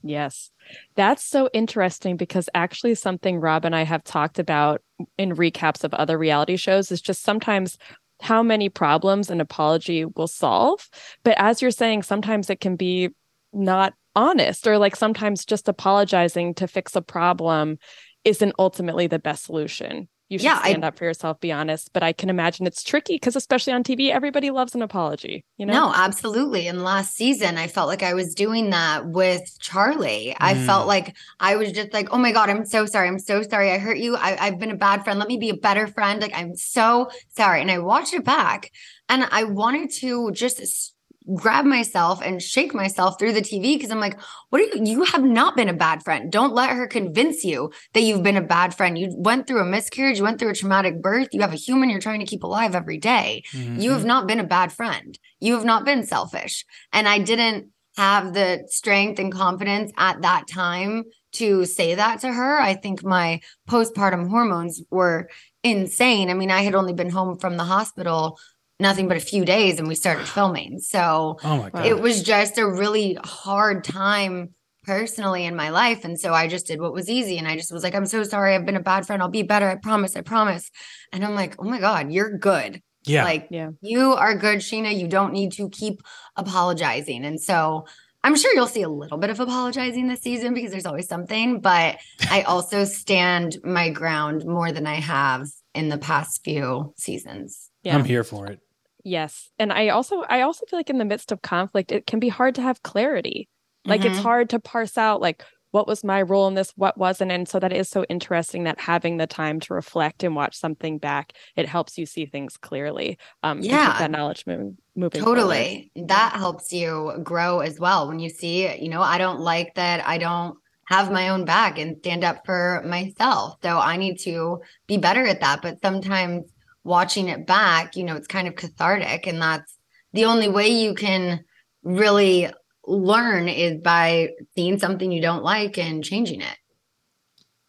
Yes. 0.03 0.51
That's 0.95 1.25
so 1.25 1.49
interesting 1.53 2.17
because 2.17 2.49
actually 2.55 2.95
something 2.95 3.41
Rob 3.41 3.65
and 3.65 3.75
I 3.75 3.83
have 3.83 4.05
talked 4.05 4.39
about 4.39 4.83
in 5.17 5.35
recaps 5.35 5.85
of 5.85 5.95
other 5.95 6.19
reality 6.19 6.57
shows 6.57 6.93
is 6.93 7.01
just 7.01 7.23
sometimes 7.23 7.79
how 8.21 8.43
many 8.43 8.69
problems 8.69 9.31
an 9.31 9.41
apology 9.41 10.05
will 10.05 10.29
solve. 10.29 10.89
But 11.25 11.35
as 11.39 11.63
you're 11.63 11.71
saying, 11.71 12.03
sometimes 12.05 12.51
it 12.51 12.61
can 12.61 12.77
be 12.77 13.11
not 13.53 13.95
honest 14.15 14.67
or 14.67 14.79
like 14.79 14.97
sometimes 14.97 15.45
just 15.45 15.69
apologizing 15.69 16.55
to 16.55 16.67
fix 16.69 16.95
a 16.97 17.03
problem 17.03 17.79
isn't 18.25 18.55
ultimately 18.59 19.07
the 19.07 19.19
best 19.19 19.45
solution. 19.45 20.09
You 20.29 20.39
should 20.39 20.45
Yeah, 20.45 20.61
I- 20.63 20.71
stand 20.71 20.85
up 20.85 20.97
for 20.97 21.05
yourself, 21.05 21.41
be 21.41 21.53
honest. 21.53 21.93
But 21.93 22.03
I 22.03 22.15
can 22.15 22.31
imagine 22.31 22.67
it's 22.67 22.83
tricky 22.83 23.17
because 23.17 23.37
especially 23.37 23.75
on 23.75 23.83
TV, 23.85 24.11
everybody 24.11 24.51
loves 24.51 24.75
an 24.75 24.81
apology. 24.81 25.45
You 25.59 25.67
know? 25.67 25.73
No, 25.75 25.93
absolutely. 25.95 26.69
And 26.69 26.83
last 26.83 27.15
season, 27.15 27.59
I 27.59 27.67
felt 27.67 27.89
like 27.89 28.03
I 28.03 28.15
was 28.15 28.35
doing 28.35 28.71
that 28.71 29.07
with 29.07 29.43
Charli. 29.61 30.35
I 30.41 30.55
Mm. 30.55 30.65
felt 30.65 30.87
like 30.87 31.15
I 31.39 31.57
was 31.57 31.73
just 31.73 31.93
like, 31.93 32.09
oh 32.13 32.19
my 32.19 32.33
God, 32.33 32.49
I'm 32.49 32.65
so 32.65 32.87
sorry. 32.87 33.09
I'm 33.09 33.19
so 33.19 33.43
sorry. 33.43 33.73
I 33.73 33.77
hurt 33.79 33.99
you. 33.99 34.17
I, 34.17 34.39
I've 34.41 34.59
been 34.59 34.71
a 34.71 34.77
bad 34.77 35.05
friend. 35.05 35.19
Let 35.19 35.29
me 35.29 35.37
be 35.37 35.51
a 35.51 35.55
better 35.57 35.87
friend. 35.87 36.23
Like, 36.23 36.33
I'm 36.35 36.57
so 36.57 37.11
sorry. 37.37 37.61
And 37.61 37.71
I 37.71 37.81
watched 37.81 38.15
it 38.15 38.25
back 38.25 38.71
and 39.11 39.29
I 39.31 39.45
wanted 39.45 39.91
to 39.97 40.31
just 40.33 40.61
s- 40.63 40.95
grab 41.35 41.65
myself 41.65 42.21
and 42.23 42.43
shake 42.43 42.75
myself 42.75 43.19
through 43.19 43.33
the 43.33 43.41
TV 43.41 43.75
because 43.75 43.91
I'm 43.91 44.01
like, 44.01 44.19
what 44.51 44.61
are 44.61 44.65
you? 44.65 44.85
You 44.85 45.05
have 45.05 45.23
not 45.23 45.57
been 45.57 45.69
a 45.69 45.75
bad 45.75 46.03
friend. 46.03 46.31
Don't 46.31 46.55
let 46.55 46.71
her 46.71 46.87
convince 46.87 47.45
you 47.45 47.73
that 47.95 48.03
you've 48.03 48.23
been 48.23 48.37
a 48.37 48.43
bad 48.43 48.75
friend. 48.75 48.99
You 48.99 49.13
went 49.17 49.47
through 49.47 49.61
a 49.61 49.65
miscarriage, 49.65 50.19
you 50.19 50.25
went 50.25 50.39
through 50.39 50.51
a 50.51 50.55
traumatic 50.55 51.01
birth. 51.01 51.29
You 51.33 51.41
have 51.41 51.53
a 51.53 51.57
human 51.57 51.91
you're 51.91 52.01
trying 52.01 52.21
to 52.21 52.27
keep 52.27 52.43
alive 52.43 52.75
every 52.75 52.99
day 52.99 53.43
you 53.53 53.61
mm-hmm. 53.61 53.93
have 53.93 54.05
not 54.05 54.27
been 54.27 54.41
a 54.41 54.45
bad 54.45 54.73
friend. 54.73 55.19
You 55.41 55.55
have 55.55 55.65
not 55.65 55.85
been 55.85 56.05
selfish. 56.05 56.65
And 56.93 57.09
I 57.09 57.19
didn't 57.19 57.69
have 57.97 58.33
the 58.33 58.65
strength 58.69 59.19
and 59.19 59.33
confidence 59.33 59.93
at 59.97 60.23
that 60.23 60.47
time 60.49 61.05
to 61.33 61.65
say 61.65 61.95
that 61.95 62.21
to 62.21 62.33
her. 62.33 62.61
I 62.61 62.75
think 62.75 63.05
my 63.05 63.41
postpartum 63.69 64.29
hormones 64.29 64.83
were 64.91 65.29
insane. 65.63 66.31
I 66.31 66.35
mean, 66.35 66.51
I 66.51 66.63
had 66.63 66.75
only 66.75 66.93
been 66.93 67.11
home 67.11 67.39
from 67.39 67.57
the 67.57 67.65
hospital 67.65 68.39
nothing 68.83 69.09
but 69.09 69.17
a 69.17 69.21
few 69.21 69.45
days 69.45 69.79
and 69.79 69.89
we 69.89 69.95
started 69.95 70.29
filming. 70.29 70.79
So 70.81 71.39
Oh 71.43 71.71
it 71.85 71.99
was 72.01 72.23
just 72.23 72.59
a 72.59 72.67
really 72.69 73.17
hard 73.25 73.85
time 73.85 74.51
personally 74.85 75.45
in 75.47 75.55
my 75.57 75.71
life. 75.71 76.05
And 76.05 76.19
so 76.21 76.35
I 76.35 76.49
just 76.49 76.67
did 76.67 76.81
what 76.81 76.93
was 76.93 77.09
easy. 77.09 77.39
And 77.39 77.47
I 77.49 77.57
just 77.57 77.73
was 77.73 77.83
like, 77.85 77.95
I'm 77.95 78.05
so 78.07 78.25
sorry. 78.25 78.55
I've 78.55 78.67
been 78.67 78.77
a 78.77 78.81
bad 78.83 79.07
friend. 79.07 79.23
I'll 79.23 79.29
be 79.29 79.43
better. 79.45 79.69
I 79.71 79.77
promise. 79.77 80.17
I 80.17 80.21
promise. 80.23 80.71
And 81.13 81.25
I'm 81.25 81.35
like, 81.35 81.55
oh 81.59 81.65
my 81.65 81.79
God, 81.79 82.11
you're 82.13 82.37
good. 82.37 82.83
yeah. 83.05 83.25
Like 83.25 83.47
Yeah. 83.51 83.71
you 83.81 84.13
are 84.13 84.35
good, 84.35 84.59
Scheana. 84.59 84.97
You 84.99 85.07
don't 85.09 85.33
need 85.33 85.53
to 85.53 85.69
keep 85.71 86.01
apologizing. 86.37 87.25
And 87.25 87.41
so 87.41 87.87
I'm 88.25 88.37
sure 88.37 88.55
you'll 88.55 88.67
see 88.69 88.83
a 88.83 88.89
little 88.89 89.19
bit 89.19 89.31
of 89.31 89.41
apologizing 89.41 90.07
this 90.09 90.21
season 90.21 90.55
because 90.55 90.71
there's 90.71 90.87
always 90.87 91.09
something, 91.09 91.61
but 91.61 91.99
I 92.31 92.43
also 92.47 92.85
stand 92.85 93.59
my 93.65 93.91
ground 93.91 94.45
more 94.45 94.71
than 94.73 94.87
I 94.87 94.97
have 94.97 95.47
in 95.75 95.89
the 95.89 95.99
past 95.99 96.43
few 96.45 96.93
seasons. 96.97 97.71
Yeah. 97.83 97.97
I'm 97.97 98.05
here 98.05 98.23
for 98.25 98.47
it. 98.47 98.61
Yes. 99.05 99.51
And 99.59 99.73
I 99.73 99.89
also 99.89 100.23
I 100.29 100.43
also 100.43 100.65
feel 100.67 100.79
like 100.79 100.91
in 100.91 100.99
the 100.99 101.05
midst 101.05 101.33
of 101.33 101.43
conflict, 101.43 101.91
it 101.91 102.07
can 102.07 102.21
be 102.21 102.29
hard 102.29 102.55
to 102.57 102.63
have 102.63 102.83
clarity. 102.83 103.49
Like 103.89 104.05
it's 104.05 104.19
Mhm. 104.19 104.23
hard 104.23 104.49
to 104.51 104.61
parse 104.61 104.97
out 104.97 105.21
like 105.21 105.45
what 105.73 105.87
was 105.89 106.05
my 106.05 106.23
role 106.23 106.47
in 106.49 106.55
this, 106.55 106.71
what 106.77 106.99
wasn't. 106.99 107.33
And 107.33 107.49
so 107.49 107.59
that 107.59 107.73
is 107.73 107.89
so 107.89 108.05
interesting 108.05 108.65
that 108.65 108.79
having 108.81 109.17
the 109.17 109.27
time 109.27 109.59
to 109.61 109.75
reflect 109.75 110.23
and 110.23 110.37
watch 110.37 110.55
something 110.57 110.99
back, 110.99 111.33
it 111.57 111.67
helps 111.69 111.99
you 111.99 112.07
see 112.07 112.27
things 112.27 112.57
clearly. 112.57 113.19
Um 113.43 113.63
Yeah. 113.63 113.97
that 113.97 114.11
knowledge 114.11 114.45
moving 114.47 114.79
moving 114.95 115.27
forward. 115.27 115.71
Totally. 115.71 115.91
That 115.95 116.33
helps 116.35 116.73
you 116.73 117.19
grow 117.23 117.61
as 117.61 117.79
well. 117.79 118.09
When 118.09 118.19
you 118.19 118.31
see, 118.31 118.73
you 118.83 118.89
know, 118.89 119.03
I 119.03 119.19
don't 119.19 119.41
like 119.41 119.75
that 119.75 120.07
I 120.07 120.17
don't 120.19 120.57
have 120.89 121.13
my 121.13 121.29
own 121.29 121.45
back 121.45 121.79
and 121.79 121.99
stand 121.99 122.25
up 122.25 122.45
for 122.47 122.83
myself. 122.87 123.57
So 123.63 123.79
I 123.79 123.97
need 123.97 124.19
to 124.21 124.61
be 124.87 124.97
better 124.97 125.27
at 125.27 125.41
that. 125.41 125.61
But 125.63 125.79
sometimes 125.83 126.45
watching 126.85 127.29
it 127.29 127.47
back, 127.47 127.97
you 127.97 128.05
know, 128.05 128.17
it's 128.17 128.27
kind 128.27 128.49
of 128.49 128.55
cathartic. 128.57 129.27
And 129.27 129.41
that's 129.41 129.77
the 130.13 130.25
only 130.25 130.49
way 130.49 130.69
you 130.69 130.95
can 130.95 131.45
really 131.83 132.49
learn 132.87 133.49
is 133.49 133.81
by 133.81 134.31
seeing 134.55 134.79
something 134.79 135.13
you 135.13 135.23
don't 135.23 135.45
like 135.45 135.79
and 135.79 136.03
changing 136.03 136.41
it. 136.41 136.57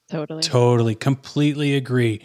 Totally. 0.10 0.43
Totally, 0.43 0.95
completely 0.95 1.76
agree. 1.76 2.21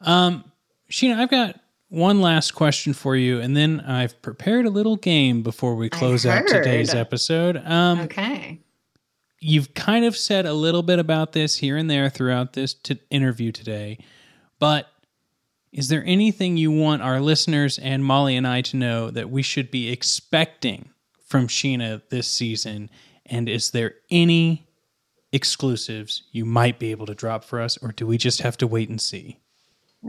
Um, 0.00 0.44
Scheana, 0.90 1.16
I've 1.16 1.30
got 1.30 1.60
one 1.88 2.20
last 2.20 2.52
question 2.52 2.92
for 2.92 3.16
you, 3.16 3.40
and 3.40 3.56
then 3.56 3.80
I've 3.80 4.20
prepared 4.22 4.66
a 4.66 4.70
little 4.70 4.96
game 4.96 5.42
before 5.42 5.74
we 5.74 5.88
close 5.88 6.26
out 6.26 6.46
today's 6.46 6.94
episode. 6.94 7.56
Um, 7.64 8.00
Okay. 8.00 8.60
You've 9.40 9.74
kind 9.74 10.06
of 10.06 10.16
said 10.16 10.46
a 10.46 10.54
little 10.54 10.82
bit 10.82 10.98
about 10.98 11.32
this 11.32 11.56
here 11.56 11.76
and 11.76 11.90
there 11.90 12.08
throughout 12.08 12.54
this 12.54 12.72
t- 12.72 12.98
interview 13.10 13.52
today, 13.52 13.98
but 14.58 14.88
is 15.74 15.88
there 15.88 16.02
anything 16.06 16.56
you 16.56 16.70
want 16.70 17.02
our 17.02 17.20
listeners 17.20 17.78
and 17.78 18.04
Molly 18.04 18.36
and 18.36 18.46
I 18.46 18.62
to 18.62 18.76
know 18.76 19.10
that 19.10 19.28
we 19.28 19.42
should 19.42 19.70
be 19.70 19.90
expecting 19.90 20.88
from 21.26 21.48
Scheana 21.48 22.00
this 22.10 22.28
season? 22.28 22.88
And 23.26 23.48
is 23.48 23.72
there 23.72 23.94
any 24.10 24.66
exclusives 25.32 26.22
you 26.32 26.44
might 26.44 26.78
be 26.78 26.90
able 26.92 27.06
to 27.06 27.14
drop 27.14 27.42
for 27.44 27.60
us, 27.60 27.76
or 27.82 27.90
do 27.92 28.06
we 28.06 28.16
just 28.18 28.40
have 28.42 28.56
to 28.58 28.66
wait 28.66 28.88
and 28.88 29.00
see? 29.00 29.38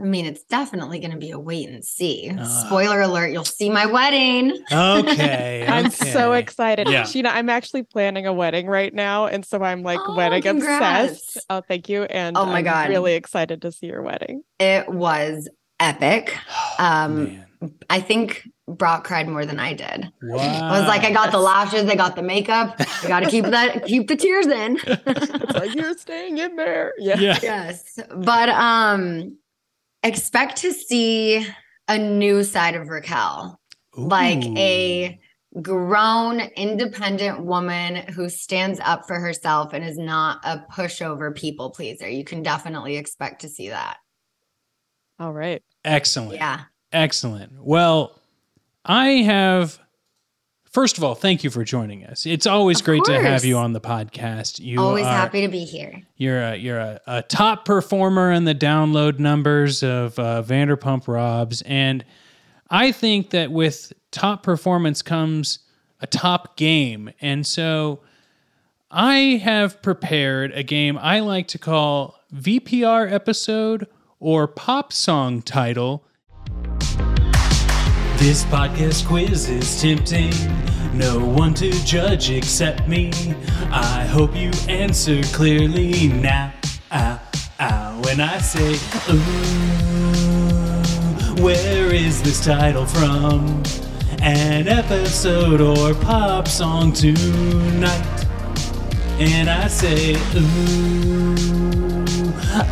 I 0.00 0.04
mean, 0.04 0.26
it's 0.26 0.42
definitely 0.44 0.98
going 0.98 1.12
to 1.12 1.16
be 1.16 1.30
a 1.30 1.38
wait 1.38 1.70
and 1.70 1.82
see. 1.82 2.30
Ah. 2.38 2.44
Spoiler 2.44 3.00
alert, 3.00 3.28
you'll 3.32 3.46
see 3.46 3.70
my 3.70 3.86
wedding. 3.86 4.52
Okay. 4.70 5.64
I'm 5.68 5.90
so 5.90 6.34
excited. 6.34 6.86
Yeah. 6.86 7.04
Scheana, 7.04 7.30
I'm 7.32 7.48
actually 7.48 7.82
planning 7.82 8.26
a 8.26 8.32
wedding 8.32 8.66
right 8.66 8.92
now. 8.92 9.24
And 9.24 9.44
so 9.44 9.62
I'm 9.62 9.82
like 9.82 9.98
Oh, 10.06 10.14
wedding 10.14 10.42
congrats. 10.42 11.12
obsessed. 11.12 11.46
Oh, 11.48 11.62
thank 11.66 11.88
you. 11.88 12.02
And 12.04 12.36
Oh 12.36 12.44
my 12.44 12.58
I'm 12.58 12.64
God. 12.64 12.90
really 12.90 13.14
excited 13.14 13.62
to 13.62 13.72
see 13.72 13.86
your 13.86 14.02
wedding. 14.02 14.42
It 14.60 14.86
was 14.90 15.48
epic. 15.80 16.36
Um, 16.78 17.24
Man. 17.24 17.46
I 17.88 18.00
think 18.00 18.48
Brock 18.68 19.04
cried 19.04 19.28
more 19.28 19.46
than 19.46 19.60
I 19.60 19.72
did. 19.72 20.10
Wow. 20.22 20.38
I 20.38 20.78
was 20.78 20.88
like, 20.88 21.02
I 21.02 21.12
got 21.12 21.30
the 21.30 21.38
lashes, 21.38 21.88
I 21.88 21.94
got 21.94 22.16
the 22.16 22.22
makeup. 22.22 22.76
I 22.78 23.08
got 23.08 23.20
to 23.20 23.30
keep 23.30 23.44
that, 23.46 23.84
keep 23.86 24.08
the 24.08 24.16
tears 24.16 24.46
in. 24.46 24.78
It's 24.84 25.54
like 25.54 25.74
you're 25.74 25.96
staying 25.96 26.38
in 26.38 26.56
there. 26.56 26.92
Yeah. 26.98 27.18
Yeah. 27.18 27.38
yes, 27.42 27.98
but 28.16 28.48
um, 28.48 29.38
expect 30.02 30.58
to 30.58 30.72
see 30.72 31.46
a 31.88 31.98
new 31.98 32.42
side 32.42 32.74
of 32.74 32.88
Raquel, 32.88 33.60
like 33.94 34.44
a 34.44 35.18
grown, 35.62 36.40
independent 36.40 37.44
woman 37.44 37.96
who 38.12 38.28
stands 38.28 38.80
up 38.84 39.06
for 39.06 39.18
herself 39.18 39.72
and 39.72 39.84
is 39.84 39.96
not 39.96 40.40
a 40.44 40.64
pushover 40.72 41.34
people 41.34 41.70
pleaser. 41.70 42.08
You 42.08 42.24
can 42.24 42.42
definitely 42.42 42.96
expect 42.96 43.42
to 43.42 43.48
see 43.48 43.68
that. 43.68 43.98
All 45.18 45.32
right. 45.32 45.62
Excellent. 45.84 46.34
Yeah. 46.34 46.62
Excellent. 46.92 47.52
Well, 47.64 48.20
I 48.84 49.08
have. 49.22 49.78
First 50.64 50.98
of 50.98 51.04
all, 51.04 51.14
thank 51.14 51.42
you 51.42 51.48
for 51.48 51.64
joining 51.64 52.04
us. 52.04 52.26
It's 52.26 52.46
always 52.46 52.80
Of 52.80 52.84
great 52.84 53.04
to 53.04 53.18
have 53.18 53.46
you 53.46 53.56
on 53.56 53.72
the 53.72 53.80
podcast. 53.80 54.58
You 54.58 54.78
Always 54.78 55.06
are, 55.06 55.10
happy 55.10 55.40
to 55.40 55.48
be 55.48 55.64
here. 55.64 56.02
You're 56.16 56.42
a 56.42 56.56
you're 56.56 56.78
a, 56.78 57.00
a 57.06 57.22
top 57.22 57.64
performer 57.64 58.30
in 58.30 58.44
the 58.44 58.54
download 58.54 59.18
numbers 59.18 59.82
of 59.82 60.18
uh, 60.18 60.42
Vanderpump 60.42 61.08
Robs, 61.08 61.62
and 61.62 62.04
I 62.68 62.92
think 62.92 63.30
that 63.30 63.50
with 63.50 63.94
top 64.10 64.42
performance 64.42 65.00
comes 65.00 65.60
a 66.00 66.06
top 66.06 66.58
game, 66.58 67.10
and 67.22 67.46
so 67.46 68.00
I 68.90 69.40
have 69.42 69.80
prepared 69.80 70.52
a 70.52 70.62
game 70.62 70.98
I 70.98 71.20
like 71.20 71.48
to 71.48 71.58
call 71.58 72.20
VPR 72.34 73.10
episode 73.10 73.86
or 74.20 74.46
pop 74.46 74.92
song 74.92 75.42
title. 75.42 76.04
This 78.18 78.44
podcast 78.44 79.06
quiz 79.06 79.48
is 79.48 79.80
tempting. 79.80 80.32
No 80.94 81.18
one 81.18 81.52
to 81.54 81.70
judge 81.84 82.30
except 82.30 82.88
me. 82.88 83.12
I 83.70 84.06
hope 84.06 84.34
you 84.34 84.50
answer 84.68 85.22
clearly 85.34 86.08
now. 86.08 86.52
Ow, 86.92 87.20
ow. 87.60 88.00
When 88.02 88.20
I 88.20 88.38
say, 88.38 88.78
ooh, 89.12 89.20
where 91.42 91.92
is 91.92 92.22
this 92.22 92.42
title 92.42 92.86
from? 92.86 93.62
An 94.22 94.66
episode 94.66 95.60
or 95.60 95.92
pop 95.94 96.48
song 96.48 96.92
tonight. 96.92 98.24
And 99.18 99.50
I 99.50 99.68
say, 99.68 100.14
ooh, 100.34 101.85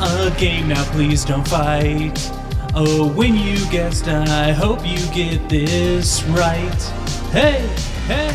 a 0.00 0.34
game 0.38 0.68
now, 0.68 0.84
please 0.92 1.24
don't 1.24 1.46
fight. 1.46 2.30
Oh, 2.74 3.12
when 3.14 3.34
you 3.36 3.58
guessed, 3.70 4.08
I 4.08 4.52
hope 4.52 4.86
you 4.86 4.98
get 5.12 5.48
this 5.48 6.22
right. 6.24 6.82
Hey, 7.30 7.66
hey. 8.06 8.34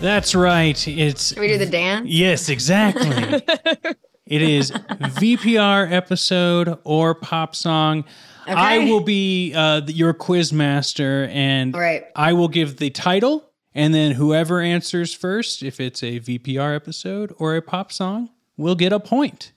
That's 0.00 0.34
right. 0.34 0.86
It's 0.86 1.28
Should 1.28 1.38
we 1.38 1.48
do 1.48 1.58
the 1.58 1.66
dance? 1.66 2.06
yes, 2.06 2.48
exactly. 2.48 3.08
it 4.26 4.42
is 4.42 4.70
VPR 4.70 5.90
episode 5.90 6.78
or 6.84 7.14
pop 7.14 7.54
song. 7.54 8.04
I 8.46 8.78
will 8.78 9.00
be 9.00 9.54
uh, 9.54 9.80
your 9.86 10.12
quiz 10.12 10.52
master, 10.52 11.28
and 11.32 11.74
right. 11.74 12.04
I 12.14 12.32
will 12.34 12.48
give 12.48 12.76
the 12.76 12.90
title, 12.90 13.50
and 13.74 13.92
then 13.92 14.12
whoever 14.12 14.60
answers 14.60 15.12
first, 15.14 15.62
if 15.62 15.80
it's 15.80 16.02
a 16.02 16.20
VPR 16.20 16.76
episode 16.76 17.34
or 17.38 17.56
a 17.56 17.62
pop 17.62 17.90
song, 17.90 18.30
will 18.56 18.74
get 18.74 18.92
a 18.92 19.00
point. 19.00 19.52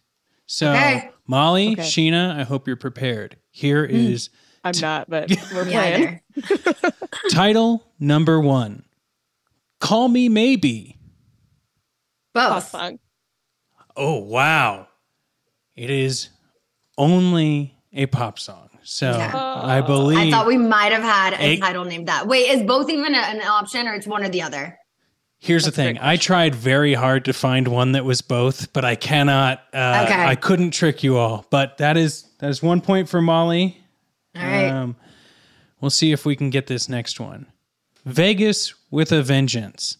So, 0.46 0.72
Okay. 0.72 1.10
Molly, 1.28 1.74
Okay. 1.74 1.84
Sheena, 1.84 2.38
I 2.38 2.44
hope 2.44 2.68
you're 2.68 2.76
prepared. 2.76 3.38
Here 3.52 3.86
hmm. 3.88 3.96
is 3.96 4.30
I'm 4.64 4.74
not, 4.82 5.10
but 5.10 5.30
we're 5.54 5.66
playing. 5.66 6.22
title 7.32 7.84
number 8.00 8.40
one 8.40 8.84
Call 9.80 10.08
Me 10.10 10.28
Maybe. 10.30 10.98
Pop 12.34 12.56
Both. 12.56 12.70
song. 12.70 13.00
Oh, 13.96 14.20
wow. 14.20 14.88
It 15.76 15.90
is 15.90 16.30
only 16.98 17.76
a 17.94 18.06
pop 18.06 18.40
song. 18.40 18.70
So, 18.84 19.12
Yeah. 19.12 19.32
I 19.36 19.80
oh. 19.80 19.86
believe. 19.86 20.18
I 20.18 20.32
thought 20.32 20.48
we 20.48 20.58
might 20.58 20.92
have 20.92 21.04
had 21.04 21.34
a 21.34 21.42
Egg- 21.42 21.62
title 21.62 21.86
named 21.86 22.08
that. 22.08 22.28
Wait, 22.28 22.50
is 22.50 22.64
both 22.64 22.90
even 22.90 23.14
a- 23.14 23.18
an 23.18 23.42
option 23.42 23.88
or 23.88 23.94
it's 23.94 24.08
one 24.08 24.24
or 24.24 24.30
the 24.30 24.42
other? 24.42 24.79
Here's 25.42 25.64
That's 25.64 25.78
the 25.78 25.84
thing. 25.84 25.98
I 26.00 26.18
tried 26.18 26.54
very 26.54 26.94
hard 26.94 27.26
to 27.26 27.34
find 27.34 27.68
one 27.70 27.94
that 27.94 28.04
was 28.04 28.22
both, 28.22 28.74
but 28.74 28.84
I 28.84 28.96
cannot. 28.96 29.60
Uh, 29.74 30.06
Okay. 30.06 30.22
I 30.26 30.36
couldn't 30.36 30.72
trick 30.72 31.02
you 31.02 31.18
all. 31.18 31.46
But 31.50 31.78
that 31.78 31.96
is 31.96 32.24
that 32.40 32.50
is 32.50 32.62
one 32.62 32.82
point 32.82 33.08
for 33.08 33.22
Molly. 33.22 33.78
All 34.36 34.44
right. 34.44 34.68
Um, 34.70 34.96
we'll 35.80 35.92
see 35.92 36.12
if 36.12 36.26
we 36.26 36.36
can 36.36 36.50
get 36.50 36.68
this 36.68 36.90
next 36.90 37.20
one. 37.20 37.46
Vegas 38.06 38.74
with 38.92 39.12
a 39.14 39.24
Vengeance. 39.24 39.98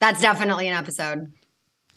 That's 0.00 0.20
definitely 0.20 0.68
an 0.68 0.74
episode. 0.76 1.32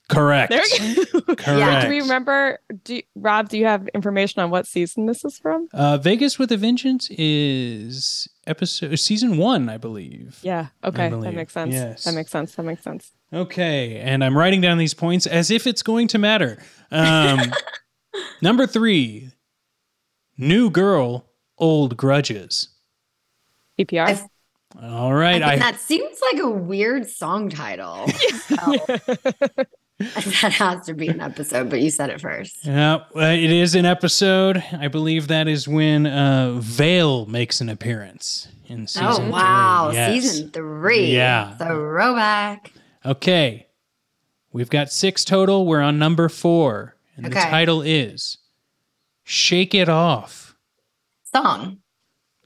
Correct. 0.07 0.49
There 0.49 0.61
we 0.79 0.95
go. 1.05 1.21
Correct. 1.35 1.83
Do 1.83 1.89
we 1.89 1.99
remember? 1.99 2.59
Do 2.85 3.01
Rob? 3.15 3.49
Do 3.49 3.57
you 3.57 3.65
have 3.65 3.87
information 3.89 4.41
on 4.41 4.49
what 4.49 4.65
season 4.65 5.05
this 5.07 5.25
is 5.25 5.37
from? 5.37 5.67
Uh, 5.73 5.97
Vegas 5.97 6.39
with 6.39 6.53
a 6.53 6.57
Vengeance 6.57 7.09
is 7.11 8.29
episode 8.47 8.95
season 8.97 9.37
one, 9.37 9.69
I 9.69 9.77
believe. 9.77 10.39
Yeah. 10.41 10.67
Okay. 10.83 11.09
believe. 11.09 11.25
That 11.25 11.35
makes 11.35 11.53
sense. 11.53 11.73
Yes. 11.73 12.03
That 12.05 12.13
makes 12.13 12.31
sense. 12.31 12.55
That 12.55 12.63
makes 12.63 12.83
sense. 12.83 13.11
Okay, 13.33 13.97
and 13.97 14.23
I'm 14.23 14.37
writing 14.37 14.61
down 14.61 14.77
these 14.77 14.93
points 14.93 15.27
as 15.27 15.51
if 15.51 15.67
it's 15.67 15.81
going 15.83 16.07
to 16.09 16.17
matter. 16.17 16.57
Um, 16.91 17.51
number 18.41 18.65
three, 18.65 19.31
new 20.37 20.69
girl, 20.69 21.25
old 21.57 21.97
grudges. 21.97 22.69
EPR. 23.77 24.07
I've- 24.07 24.21
All 24.81 25.13
right, 25.13 25.41
I 25.43 25.53
I 25.53 25.57
that 25.57 25.79
seems 25.79 26.19
like 26.31 26.41
a 26.41 26.49
weird 26.49 27.07
song 27.09 27.49
title. 27.49 28.05
that 29.99 30.53
has 30.53 30.85
to 30.85 30.93
be 30.93 31.07
an 31.07 31.21
episode, 31.21 31.71
but 31.71 31.81
you 31.81 31.89
said 31.89 32.11
it 32.11 32.21
first. 32.21 32.63
Yeah, 32.63 32.99
it 33.15 33.51
is 33.51 33.73
an 33.73 33.85
episode. 33.85 34.63
I 34.71 34.89
believe 34.89 35.27
that 35.27 35.47
is 35.47 35.67
when 35.67 36.05
uh, 36.05 36.53
Vail 36.59 37.25
makes 37.25 37.61
an 37.61 37.69
appearance 37.69 38.47
in 38.67 38.85
season 38.85 39.07
oh 39.09 39.29
wow, 39.31 39.87
three. 39.89 39.97
Yes. 39.97 40.11
season 40.23 40.51
three. 40.51 41.05
Yeah. 41.15 41.55
throwback. 41.55 42.73
Okay, 43.03 43.65
we've 44.51 44.69
got 44.69 44.91
six 44.91 45.25
total. 45.25 45.65
We're 45.65 45.81
on 45.81 45.97
number 45.97 46.29
four, 46.29 46.95
and 47.15 47.25
the 47.25 47.31
title 47.31 47.81
is 47.81 48.37
"Shake 49.23 49.73
It 49.73 49.89
Off." 49.89 50.55
Song, 51.33 51.79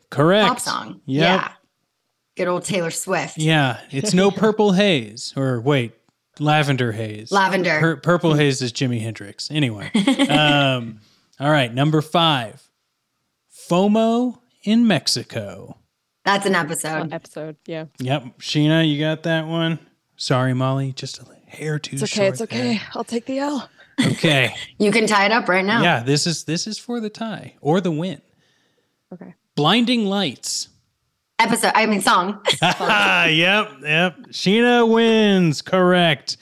Correct. 0.10 0.48
pop 0.48 0.60
song. 0.62 1.02
Yep. 1.06 1.22
Yeah, 1.22 1.52
good 2.38 2.48
old 2.48 2.64
Taylor 2.64 2.92
Swift. 2.92 3.38
Yeah, 3.38 3.82
it's 3.90 4.14
no 4.14 4.32
purple 4.32 4.72
haze, 4.72 5.34
or 5.36 5.60
wait, 5.60 5.94
lavender 6.42 6.92
haze. 6.92 7.32
Lavender. 7.32 7.80
Pur- 7.80 7.96
purple 7.98 8.34
haze 8.34 8.62
is 8.62 8.74
Jimi 8.74 9.02
Hendrix. 9.02 9.50
Anyway, 9.52 9.92
um, 10.30 11.00
all 11.40 11.52
right, 11.52 11.74
number 11.74 12.02
five, 12.02 12.62
FOMO 13.70 14.40
in 14.64 14.88
Mexico. 14.88 15.78
That's 16.26 16.46
an 16.46 16.56
episode. 16.56 17.14
Episode. 17.14 17.56
Yeah. 17.66 17.86
Yep, 18.00 18.40
Scheana, 18.40 18.90
you 18.92 19.00
got 19.00 19.24
that 19.24 19.48
one. 19.48 19.80
Sorry, 20.18 20.54
Molly, 20.54 20.92
just 20.94 21.20
a 21.20 21.26
hair 21.48 21.80
too 21.80 21.96
It's 21.96 22.04
okay. 22.04 22.12
short. 22.16 22.30
It's 22.34 22.42
okay. 22.42 22.82
I'll 22.94 23.04
take 23.04 23.26
the 23.26 23.40
L. 23.40 23.70
Okay, 24.06 24.54
You 24.80 24.92
can 24.92 25.08
tie 25.08 25.26
it 25.26 25.32
up 25.32 25.48
right 25.50 25.66
now. 25.66 25.82
yeah, 25.82 26.02
this 26.04 26.26
is 26.28 26.44
this 26.46 26.68
is 26.68 26.78
for 26.78 27.00
the 27.00 27.10
tie 27.10 27.56
or 27.62 27.82
the 27.82 27.92
win. 27.92 28.22
Okay. 29.14 29.34
Blinding 29.56 30.06
lights. 30.06 30.70
Episode. 31.42 31.72
I 31.74 31.88
mean, 31.88 32.02
song. 32.02 32.40
Yep, 32.62 33.72
yep. 33.82 34.18
Scheana 34.30 34.88
wins. 34.88 35.62
Correct. 35.64 36.38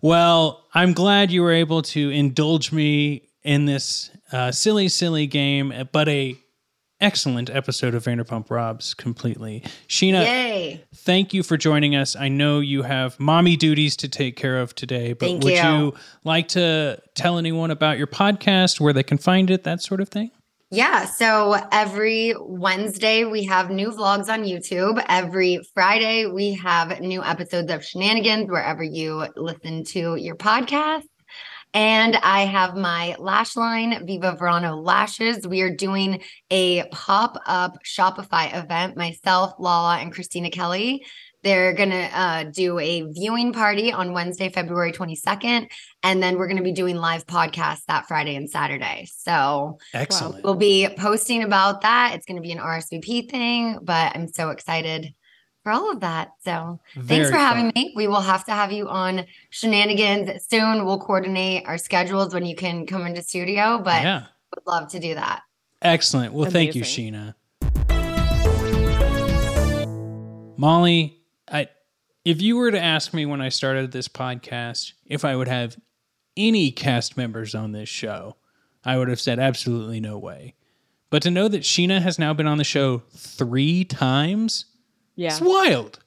Well, 0.00 0.64
I'm 0.74 0.92
glad 0.94 1.30
you 1.30 1.42
were 1.42 1.52
able 1.52 1.82
to 1.82 2.10
indulge 2.10 2.72
me 2.72 3.28
in 3.44 3.66
this 3.66 4.10
uh, 4.32 4.50
silly, 4.50 4.88
silly 4.88 5.26
game, 5.28 5.72
but 5.92 6.08
a 6.08 6.36
excellent 7.00 7.50
episode 7.50 7.94
of 7.94 8.04
Vanderpump 8.04 8.50
Robs 8.50 8.94
completely. 8.94 9.62
Scheana, 9.88 10.24
Yay. 10.24 10.84
thank 10.94 11.34
you 11.34 11.42
for 11.42 11.56
joining 11.56 11.94
us. 11.94 12.14
I 12.16 12.28
know 12.28 12.60
you 12.60 12.82
have 12.82 13.18
mommy 13.20 13.56
duties 13.56 13.96
to 13.98 14.08
take 14.08 14.36
care 14.36 14.58
of 14.60 14.74
today, 14.74 15.12
but 15.12 15.26
Thank 15.26 15.44
would 15.44 15.54
you. 15.54 15.62
you 15.62 15.94
like 16.24 16.48
to 16.48 17.00
tell 17.14 17.38
anyone 17.38 17.70
about 17.70 17.98
your 17.98 18.06
podcast, 18.06 18.80
where 18.80 18.92
they 18.92 19.02
can 19.02 19.18
find 19.18 19.50
it, 19.50 19.64
that 19.64 19.82
sort 19.82 20.00
of 20.00 20.08
thing? 20.08 20.30
Yeah. 20.72 21.04
So 21.04 21.58
every 21.70 22.34
Wednesday, 22.40 23.24
we 23.24 23.44
have 23.44 23.68
new 23.68 23.90
vlogs 23.90 24.30
on 24.30 24.44
YouTube. 24.44 25.04
Every 25.06 25.60
Friday, 25.74 26.24
we 26.24 26.54
have 26.54 26.98
new 26.98 27.22
episodes 27.22 27.70
of 27.70 27.82
Scheananigans 27.82 28.48
wherever 28.48 28.82
you 28.82 29.26
listen 29.36 29.84
to 29.84 30.16
your 30.16 30.34
podcast. 30.34 31.02
And 31.74 32.16
I 32.16 32.46
have 32.46 32.74
my 32.74 33.16
lash 33.18 33.54
line, 33.54 34.06
Viva 34.06 34.34
Verano 34.38 34.76
Lashes. 34.76 35.46
We 35.46 35.60
are 35.60 35.76
doing 35.76 36.22
a 36.50 36.84
pop 36.88 37.36
up 37.44 37.76
Shopify 37.84 38.56
event, 38.58 38.96
myself, 38.96 39.52
Lala, 39.58 39.98
and 39.98 40.10
Kristina 40.10 40.50
Kelly. 40.50 41.04
They're 41.42 41.72
going 41.72 41.90
to 41.90 42.18
uh, 42.18 42.44
do 42.44 42.78
a 42.78 43.02
viewing 43.02 43.52
party 43.52 43.92
on 43.92 44.12
Wednesday, 44.12 44.48
February 44.48 44.92
22nd. 44.92 45.68
And 46.04 46.22
then 46.22 46.38
we're 46.38 46.46
going 46.46 46.58
to 46.58 46.62
be 46.62 46.72
doing 46.72 46.96
live 46.96 47.26
podcasts 47.26 47.84
that 47.88 48.06
Friday 48.06 48.36
and 48.36 48.48
Saturday. 48.48 49.08
So 49.12 49.78
Excellent. 49.92 50.44
We'll 50.44 50.54
be 50.54 50.88
posting 50.96 51.42
about 51.42 51.80
that. 51.80 52.12
It's 52.14 52.26
going 52.26 52.36
to 52.36 52.42
be 52.42 52.52
an 52.52 52.58
RSVP 52.58 53.28
thing, 53.30 53.78
but 53.82 54.14
I'm 54.14 54.28
so 54.28 54.50
excited 54.50 55.12
for 55.64 55.72
all 55.72 55.90
of 55.90 56.00
that. 56.00 56.30
So 56.44 56.80
thanks 56.94 57.06
Very 57.08 57.32
for 57.32 57.38
having 57.38 57.66
fun. 57.66 57.72
me. 57.74 57.92
We 57.96 58.06
will 58.06 58.20
have 58.20 58.44
to 58.46 58.52
have 58.52 58.70
you 58.72 58.88
on 58.88 59.24
Scheananigans 59.52 60.40
soon. 60.48 60.84
We'll 60.84 60.98
coordinate 61.00 61.66
our 61.66 61.78
schedules 61.78 62.34
when 62.34 62.44
you 62.44 62.54
can 62.54 62.86
come 62.86 63.04
into 63.06 63.22
studio, 63.22 63.80
but 63.84 64.02
Yeah. 64.02 64.24
would 64.54 64.66
love 64.66 64.88
to 64.92 65.00
do 65.00 65.14
that. 65.14 65.42
Excellent. 65.80 66.32
Well, 66.32 66.50
thank 66.50 66.76
you, 66.76 66.82
Scheana. 66.82 67.34
Molly, 70.56 71.21
I 71.52 71.68
if 72.24 72.40
you 72.40 72.56
were 72.56 72.70
to 72.70 72.80
ask 72.80 73.12
me 73.12 73.26
when 73.26 73.40
I 73.40 73.48
started 73.50 73.92
this 73.92 74.08
podcast 74.08 74.92
if 75.06 75.24
I 75.24 75.36
would 75.36 75.48
have 75.48 75.76
any 76.36 76.70
cast 76.70 77.16
members 77.16 77.54
on 77.54 77.72
this 77.72 77.88
show, 77.88 78.36
I 78.84 78.96
would 78.96 79.08
have 79.08 79.20
said 79.20 79.38
absolutely 79.38 80.00
no 80.00 80.16
way. 80.18 80.54
But 81.10 81.22
to 81.22 81.30
know 81.30 81.46
that 81.48 81.62
Scheana 81.62 82.00
has 82.00 82.18
now 82.18 82.32
been 82.32 82.46
on 82.46 82.56
the 82.58 82.64
show 82.64 83.02
three 83.10 83.84
times, 83.84 84.64
Yeah. 85.14 85.28
it's 85.28 85.40
wild. 85.42 85.98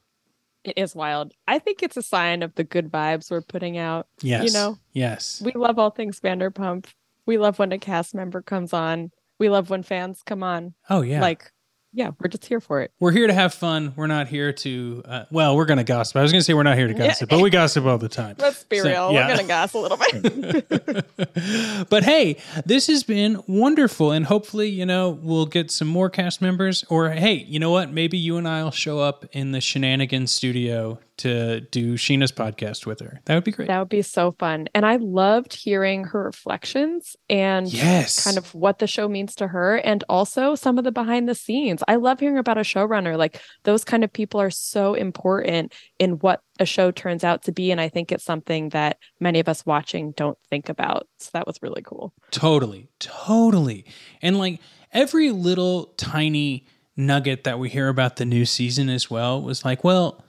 It 0.64 0.80
is 0.80 0.96
wild. 0.96 1.34
I 1.48 1.60
think 1.60 1.84
it's 1.84 1.96
a 1.98 2.02
sign 2.02 2.42
of 2.42 2.56
the 2.56 2.64
good 2.64 2.92
vibes 2.92 3.30
we're 3.30 3.42
putting 3.42 3.78
out. 3.78 4.08
Yes. 4.22 4.46
You 4.46 4.52
know, 4.54 4.80
Yes. 4.94 5.42
we 5.46 5.52
love 5.52 5.78
all 5.78 5.92
things 5.92 6.20
Vanderpump. 6.20 6.88
We 7.28 7.38
love 7.38 7.60
when 7.60 7.72
a 7.72 7.78
cast 7.78 8.16
member 8.16 8.42
comes 8.42 8.74
on. 8.74 9.12
We 9.38 9.50
love 9.50 9.70
when 9.70 9.84
fans 9.84 10.22
come 10.26 10.42
on. 10.42 10.74
oh 10.90 11.02
yeah. 11.02 11.22
Like, 11.22 11.52
yeah, 11.96 12.12
we're 12.20 12.28
just 12.28 12.46
here 12.46 12.60
for 12.60 12.82
it. 12.82 12.92
we're 13.00 13.12
here 13.12 13.26
to 13.28 13.34
have 13.34 13.54
fun. 13.54 13.94
We're 13.96 14.08
not 14.08 14.28
here 14.28 14.52
to 14.54 15.02
uh, 15.06 15.26
well, 15.32 15.56
we're 15.56 15.66
going 15.66 15.78
to 15.78 15.84
gossip. 15.84 16.18
I 16.18 16.22
was 16.22 16.32
going 16.32 16.42
to 16.42 16.44
say 16.44 16.54
we're 16.54 16.64
not 16.64 16.78
here 16.78 16.88
to 16.88 16.94
gossip, 16.94 17.30
but 17.30 17.42
we 17.42 17.50
gossip 17.50 17.86
all 17.86 17.98
the 17.98 18.10
time. 18.10 18.36
Let's 18.38 18.64
be 18.66 18.80
So, 18.80 18.90
real. 18.90 19.12
yeah. 19.14 19.28
We're 19.28 19.36
gonna 19.38 19.48
gossip 19.48 19.76
a 19.76 19.80
little 19.80 19.98
bit. 19.98 21.90
but 21.90 22.04
hey, 22.04 22.38
this 22.66 22.88
has 22.88 23.04
been 23.04 23.42
wonderful, 23.48 24.12
and 24.12 24.26
hopefully, 24.26 24.70
you 24.70 24.86
know, 24.86 25.10
we'll 25.10 25.46
get 25.46 25.72
some 25.72 25.88
more 25.88 26.10
cast 26.10 26.42
members. 26.42 26.84
Or 26.90 27.10
hey, 27.10 27.36
you 27.48 27.60
know 27.60 27.72
what? 27.72 27.92
Maybe 27.92 28.18
you 28.18 28.38
and 28.38 28.48
I'll 28.48 28.72
show 28.72 29.00
up 29.00 29.26
in 29.32 29.52
the 29.52 29.60
Scheananigans 29.60 30.30
studio 30.30 31.00
to 31.18 31.62
do 31.62 31.96
Scheana's 31.96 32.32
podcast 32.32 32.86
with 32.86 33.00
her. 33.00 33.22
That 33.26 33.36
would 33.36 33.44
be 33.44 33.52
great. 33.52 33.68
that 33.68 33.80
would 33.80 33.90
be 33.90 34.02
so 34.02 34.32
fun. 34.32 34.68
And 34.74 34.86
I 34.86 34.98
loved 34.98 35.54
hearing 35.54 36.06
her 36.06 36.24
reflections 36.24 37.16
and 37.30 37.72
yes, 37.72 38.24
kind 38.24 38.38
of 38.38 38.54
what 38.54 38.80
the 38.80 38.88
show 38.88 39.08
means 39.08 39.36
to 39.36 39.48
her 39.48 39.78
and 39.78 40.04
also 40.10 40.56
some 40.56 40.78
of 40.78 40.84
the 40.84 40.92
behind 40.92 41.30
the 41.30 41.36
scenes. 41.36 41.84
I 41.88 41.96
love 41.96 42.20
hearing 42.20 42.38
about 42.38 42.58
a 42.58 42.62
showrunner. 42.62 43.18
Like 43.18 43.42
those 43.64 43.84
kind 43.84 44.04
of 44.04 44.12
people 44.12 44.42
are 44.42 44.50
so 44.50 44.94
important 44.94 45.74
in 46.00 46.14
what 46.20 46.42
a 46.60 46.66
show 46.66 46.92
turns 46.92 47.24
out 47.24 47.44
to 47.44 47.52
be. 47.52 47.72
And 47.72 47.80
I 47.80 47.90
think 47.90 48.12
it's 48.12 48.24
something 48.24 48.70
that 48.70 48.98
many 49.20 49.40
of 49.40 49.48
us 49.50 49.66
watching 49.66 50.12
don't 50.12 50.38
think 50.50 50.70
about. 50.70 51.08
So 51.20 51.30
that 51.34 51.48
was 51.48 51.62
really 51.62 51.82
cool. 51.82 52.14
Totally, 52.32 52.90
totally. 53.00 53.86
And 54.22 54.38
like 54.38 54.60
every 54.92 55.32
little 55.32 55.94
tiny 55.98 56.66
nugget 56.98 57.44
that 57.44 57.60
we 57.60 57.70
hear 57.70 57.90
about 57.90 58.16
the 58.16 58.26
new 58.26 58.46
season 58.46 58.90
as 58.90 59.10
well 59.10 59.42
was 59.42 59.66
like, 59.66 59.84
well, 59.84 60.24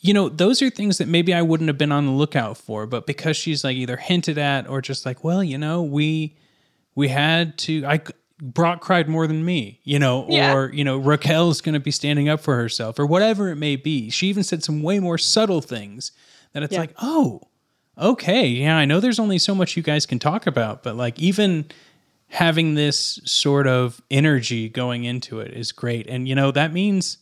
you 0.00 0.14
know, 0.14 0.28
those 0.28 0.62
are 0.62 0.70
things 0.70 0.98
that 0.98 1.08
maybe 1.08 1.34
I 1.34 1.42
wouldn't 1.42 1.68
have 1.68 1.78
been 1.78 1.92
on 1.92 2.06
the 2.06 2.12
lookout 2.12 2.56
for, 2.56 2.86
but 2.86 3.06
because 3.06 3.36
she's 3.36 3.64
like 3.64 3.76
either 3.76 3.96
hinted 3.96 4.38
at 4.38 4.68
or 4.68 4.80
just 4.80 5.04
like, 5.04 5.24
well, 5.24 5.42
you 5.42 5.58
know, 5.58 5.82
we 5.82 6.36
we 6.94 7.08
had 7.08 7.58
to 7.58 7.84
I 7.86 8.00
Brock 8.40 8.80
cried 8.80 9.08
more 9.08 9.26
than 9.26 9.44
me, 9.44 9.80
you 9.82 9.98
know, 9.98 10.24
Yeah. 10.28 10.54
or 10.54 10.72
you 10.72 10.84
know, 10.84 10.96
Raquel's 10.98 11.60
going 11.60 11.72
to 11.74 11.80
be 11.80 11.90
standing 11.90 12.28
up 12.28 12.40
for 12.40 12.54
herself 12.56 12.98
or 12.98 13.06
whatever 13.06 13.48
it 13.48 13.56
may 13.56 13.74
be. 13.74 14.10
She 14.10 14.28
even 14.28 14.44
said 14.44 14.62
some 14.62 14.82
way 14.82 15.00
more 15.00 15.18
subtle 15.18 15.60
things 15.60 16.12
that 16.52 16.62
it's 16.62 16.72
Yeah. 16.74 16.78
like, 16.80 16.94
"Oh, 17.02 17.40
okay, 18.00 18.46
yeah, 18.46 18.76
I 18.76 18.84
know 18.84 19.00
there's 19.00 19.18
only 19.18 19.38
so 19.38 19.56
much 19.56 19.76
you 19.76 19.82
guys 19.82 20.06
can 20.06 20.20
talk 20.20 20.46
about, 20.46 20.84
but 20.84 20.94
like 20.96 21.18
even 21.18 21.66
having 22.28 22.74
this 22.74 23.18
sort 23.24 23.66
of 23.66 24.00
energy 24.10 24.68
going 24.68 25.02
into 25.02 25.40
it 25.40 25.52
is 25.52 25.72
great. 25.72 26.06
And 26.08 26.28
you 26.28 26.36
know, 26.36 26.52
that 26.52 26.72
means 26.72 27.18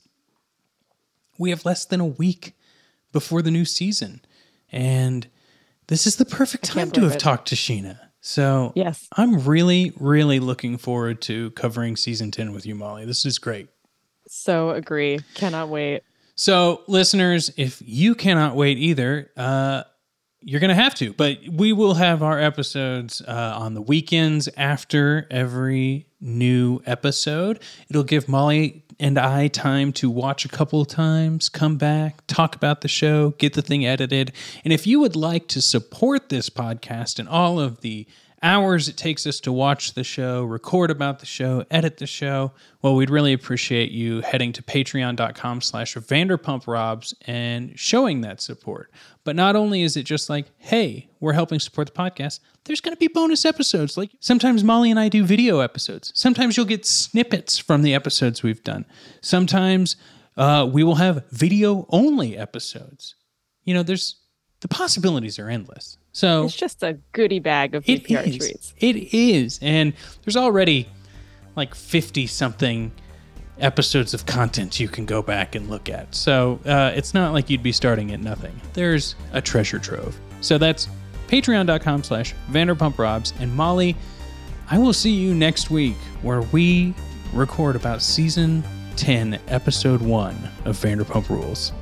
we 1.38 1.48
have 1.50 1.64
less 1.64 1.84
than 1.86 2.00
a 2.00 2.04
week 2.06 2.52
before 3.16 3.40
the 3.40 3.50
new 3.50 3.64
season. 3.64 4.20
And 4.70 5.26
this 5.86 6.06
is 6.06 6.16
the 6.16 6.26
perfect 6.26 6.64
time 6.64 6.90
to 6.90 7.00
have 7.00 7.12
it. 7.12 7.18
talked 7.18 7.48
to 7.48 7.54
Scheana. 7.54 7.98
So 8.20 8.74
Yes. 8.76 9.08
I'm 9.16 9.40
really, 9.46 9.94
really 9.98 10.38
looking 10.38 10.76
forward 10.76 11.22
to 11.22 11.50
covering 11.52 11.96
season 11.96 12.30
10 12.30 12.52
with 12.52 12.66
you, 12.66 12.74
Molly. 12.74 13.06
This 13.06 13.24
is 13.24 13.38
great. 13.38 13.70
So 14.28 14.68
agree. 14.68 15.20
Cannot 15.32 15.70
wait. 15.70 16.02
So, 16.34 16.82
listeners, 16.88 17.50
if 17.56 17.80
you 17.82 18.14
cannot 18.14 18.54
wait 18.54 18.76
either, 18.76 19.30
uh, 19.34 19.84
you're 20.42 20.60
going 20.60 20.76
to 20.76 20.82
have 20.82 20.94
to. 20.96 21.14
But 21.14 21.38
we 21.50 21.72
will 21.72 21.94
have 21.94 22.22
our 22.22 22.38
episodes 22.38 23.22
uh, 23.22 23.54
on 23.56 23.72
the 23.72 23.80
weekends 23.80 24.46
after 24.58 25.26
every 25.30 26.06
new 26.20 26.82
episode. 26.84 27.60
It'll 27.88 28.02
give 28.02 28.28
Molly 28.28 28.84
and 28.98 29.18
I 29.18 29.48
time 29.48 29.92
to 29.94 30.08
watch 30.08 30.44
a 30.44 30.48
couple 30.48 30.80
of 30.80 30.88
times, 30.88 31.48
come 31.48 31.76
back, 31.76 32.26
talk 32.26 32.54
about 32.54 32.80
the 32.80 32.88
show, 32.88 33.30
get 33.38 33.52
the 33.52 33.62
thing 33.62 33.84
edited. 33.84 34.32
And 34.64 34.72
if 34.72 34.86
you 34.86 35.00
would 35.00 35.16
like 35.16 35.48
to 35.48 35.60
support 35.60 36.28
this 36.28 36.48
podcast 36.48 37.18
and 37.18 37.28
all 37.28 37.60
of 37.60 37.80
the 37.80 38.06
hours 38.46 38.88
it 38.88 38.96
takes 38.96 39.26
us 39.26 39.40
to 39.40 39.50
watch 39.50 39.94
the 39.94 40.04
show, 40.04 40.44
record 40.44 40.90
about 40.90 41.18
the 41.18 41.26
show, 41.26 41.64
edit 41.68 41.96
the 41.96 42.06
show, 42.06 42.52
well, 42.80 42.94
we'd 42.94 43.10
really 43.10 43.32
appreciate 43.32 43.90
you 43.90 44.20
heading 44.20 44.52
to 44.52 44.62
patreon.com 44.62 45.60
slash 45.60 45.96
Vanderpump 45.96 46.68
Robs 46.68 47.12
and 47.22 47.76
showing 47.78 48.20
that 48.20 48.40
support. 48.40 48.92
But 49.24 49.34
not 49.34 49.56
only 49.56 49.82
is 49.82 49.96
it 49.96 50.04
just 50.04 50.30
like, 50.30 50.46
hey, 50.58 51.10
we're 51.18 51.32
helping 51.32 51.58
support 51.58 51.88
the 51.88 52.00
podcast, 52.00 52.38
there's 52.64 52.80
going 52.80 52.94
to 52.94 53.00
be 53.00 53.08
bonus 53.08 53.44
episodes. 53.44 53.96
Like 53.96 54.12
sometimes 54.20 54.62
Molly 54.62 54.92
and 54.92 55.00
I 55.00 55.08
do 55.08 55.24
video 55.24 55.58
episodes. 55.58 56.12
Sometimes 56.14 56.56
you'll 56.56 56.66
get 56.66 56.86
snippets 56.86 57.58
from 57.58 57.82
the 57.82 57.94
episodes 57.94 58.44
we've 58.44 58.62
done. 58.62 58.84
Sometimes 59.22 59.96
uh, 60.36 60.68
we 60.72 60.84
will 60.84 60.94
have 60.94 61.28
video 61.30 61.86
only 61.90 62.36
episodes. 62.36 63.16
You 63.64 63.74
know, 63.74 63.82
there's 63.82 64.20
the 64.60 64.68
possibilities 64.68 65.38
are 65.40 65.50
endless. 65.50 65.98
So 66.16 66.44
It's 66.46 66.56
just 66.56 66.82
a 66.82 66.94
goodie 67.12 67.40
bag 67.40 67.74
of 67.74 67.86
it 67.86 68.04
VPR 68.04 68.26
is. 68.26 68.38
treats. 68.38 68.74
It 68.78 69.14
is. 69.14 69.58
And 69.60 69.92
there's 70.24 70.34
already 70.38 70.88
like 71.56 71.74
50 71.74 72.26
something 72.26 72.90
episodes 73.58 74.14
of 74.14 74.24
content 74.24 74.80
you 74.80 74.88
can 74.88 75.04
go 75.04 75.20
back 75.20 75.54
and 75.54 75.68
look 75.68 75.90
at. 75.90 76.14
So 76.14 76.58
uh, 76.64 76.92
it's 76.94 77.12
not 77.12 77.34
like 77.34 77.50
you'd 77.50 77.62
be 77.62 77.70
starting 77.70 78.12
at 78.12 78.20
nothing. 78.20 78.58
There's 78.72 79.14
a 79.34 79.42
treasure 79.42 79.78
trove. 79.78 80.18
So 80.40 80.56
that's 80.56 80.88
patreon.com 81.28 82.02
slash 82.02 82.34
Vanderpump 82.50 82.96
Robs. 82.96 83.34
And 83.38 83.54
Molly, 83.54 83.94
I 84.70 84.78
will 84.78 84.94
see 84.94 85.12
you 85.12 85.34
next 85.34 85.70
week 85.70 85.96
where 86.22 86.40
we 86.40 86.94
record 87.34 87.76
about 87.76 88.00
season 88.00 88.64
10, 88.96 89.38
episode 89.48 90.00
1 90.00 90.34
of 90.64 90.78
Vanderpump 90.78 91.28
Rules. 91.28 91.74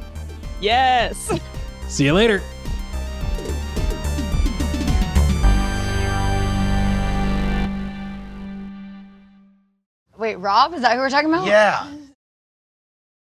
Yes. 0.61 1.31
See 1.88 2.07
you 2.07 2.14
later. 2.14 2.42
Wait, 10.24 10.37
Rob, 10.37 10.72
is 10.72 10.80
that 10.80 10.94
who 10.94 11.00
we're 11.00 11.10
talking 11.10 11.28
about? 11.28 11.44
Yeah. 11.44 11.87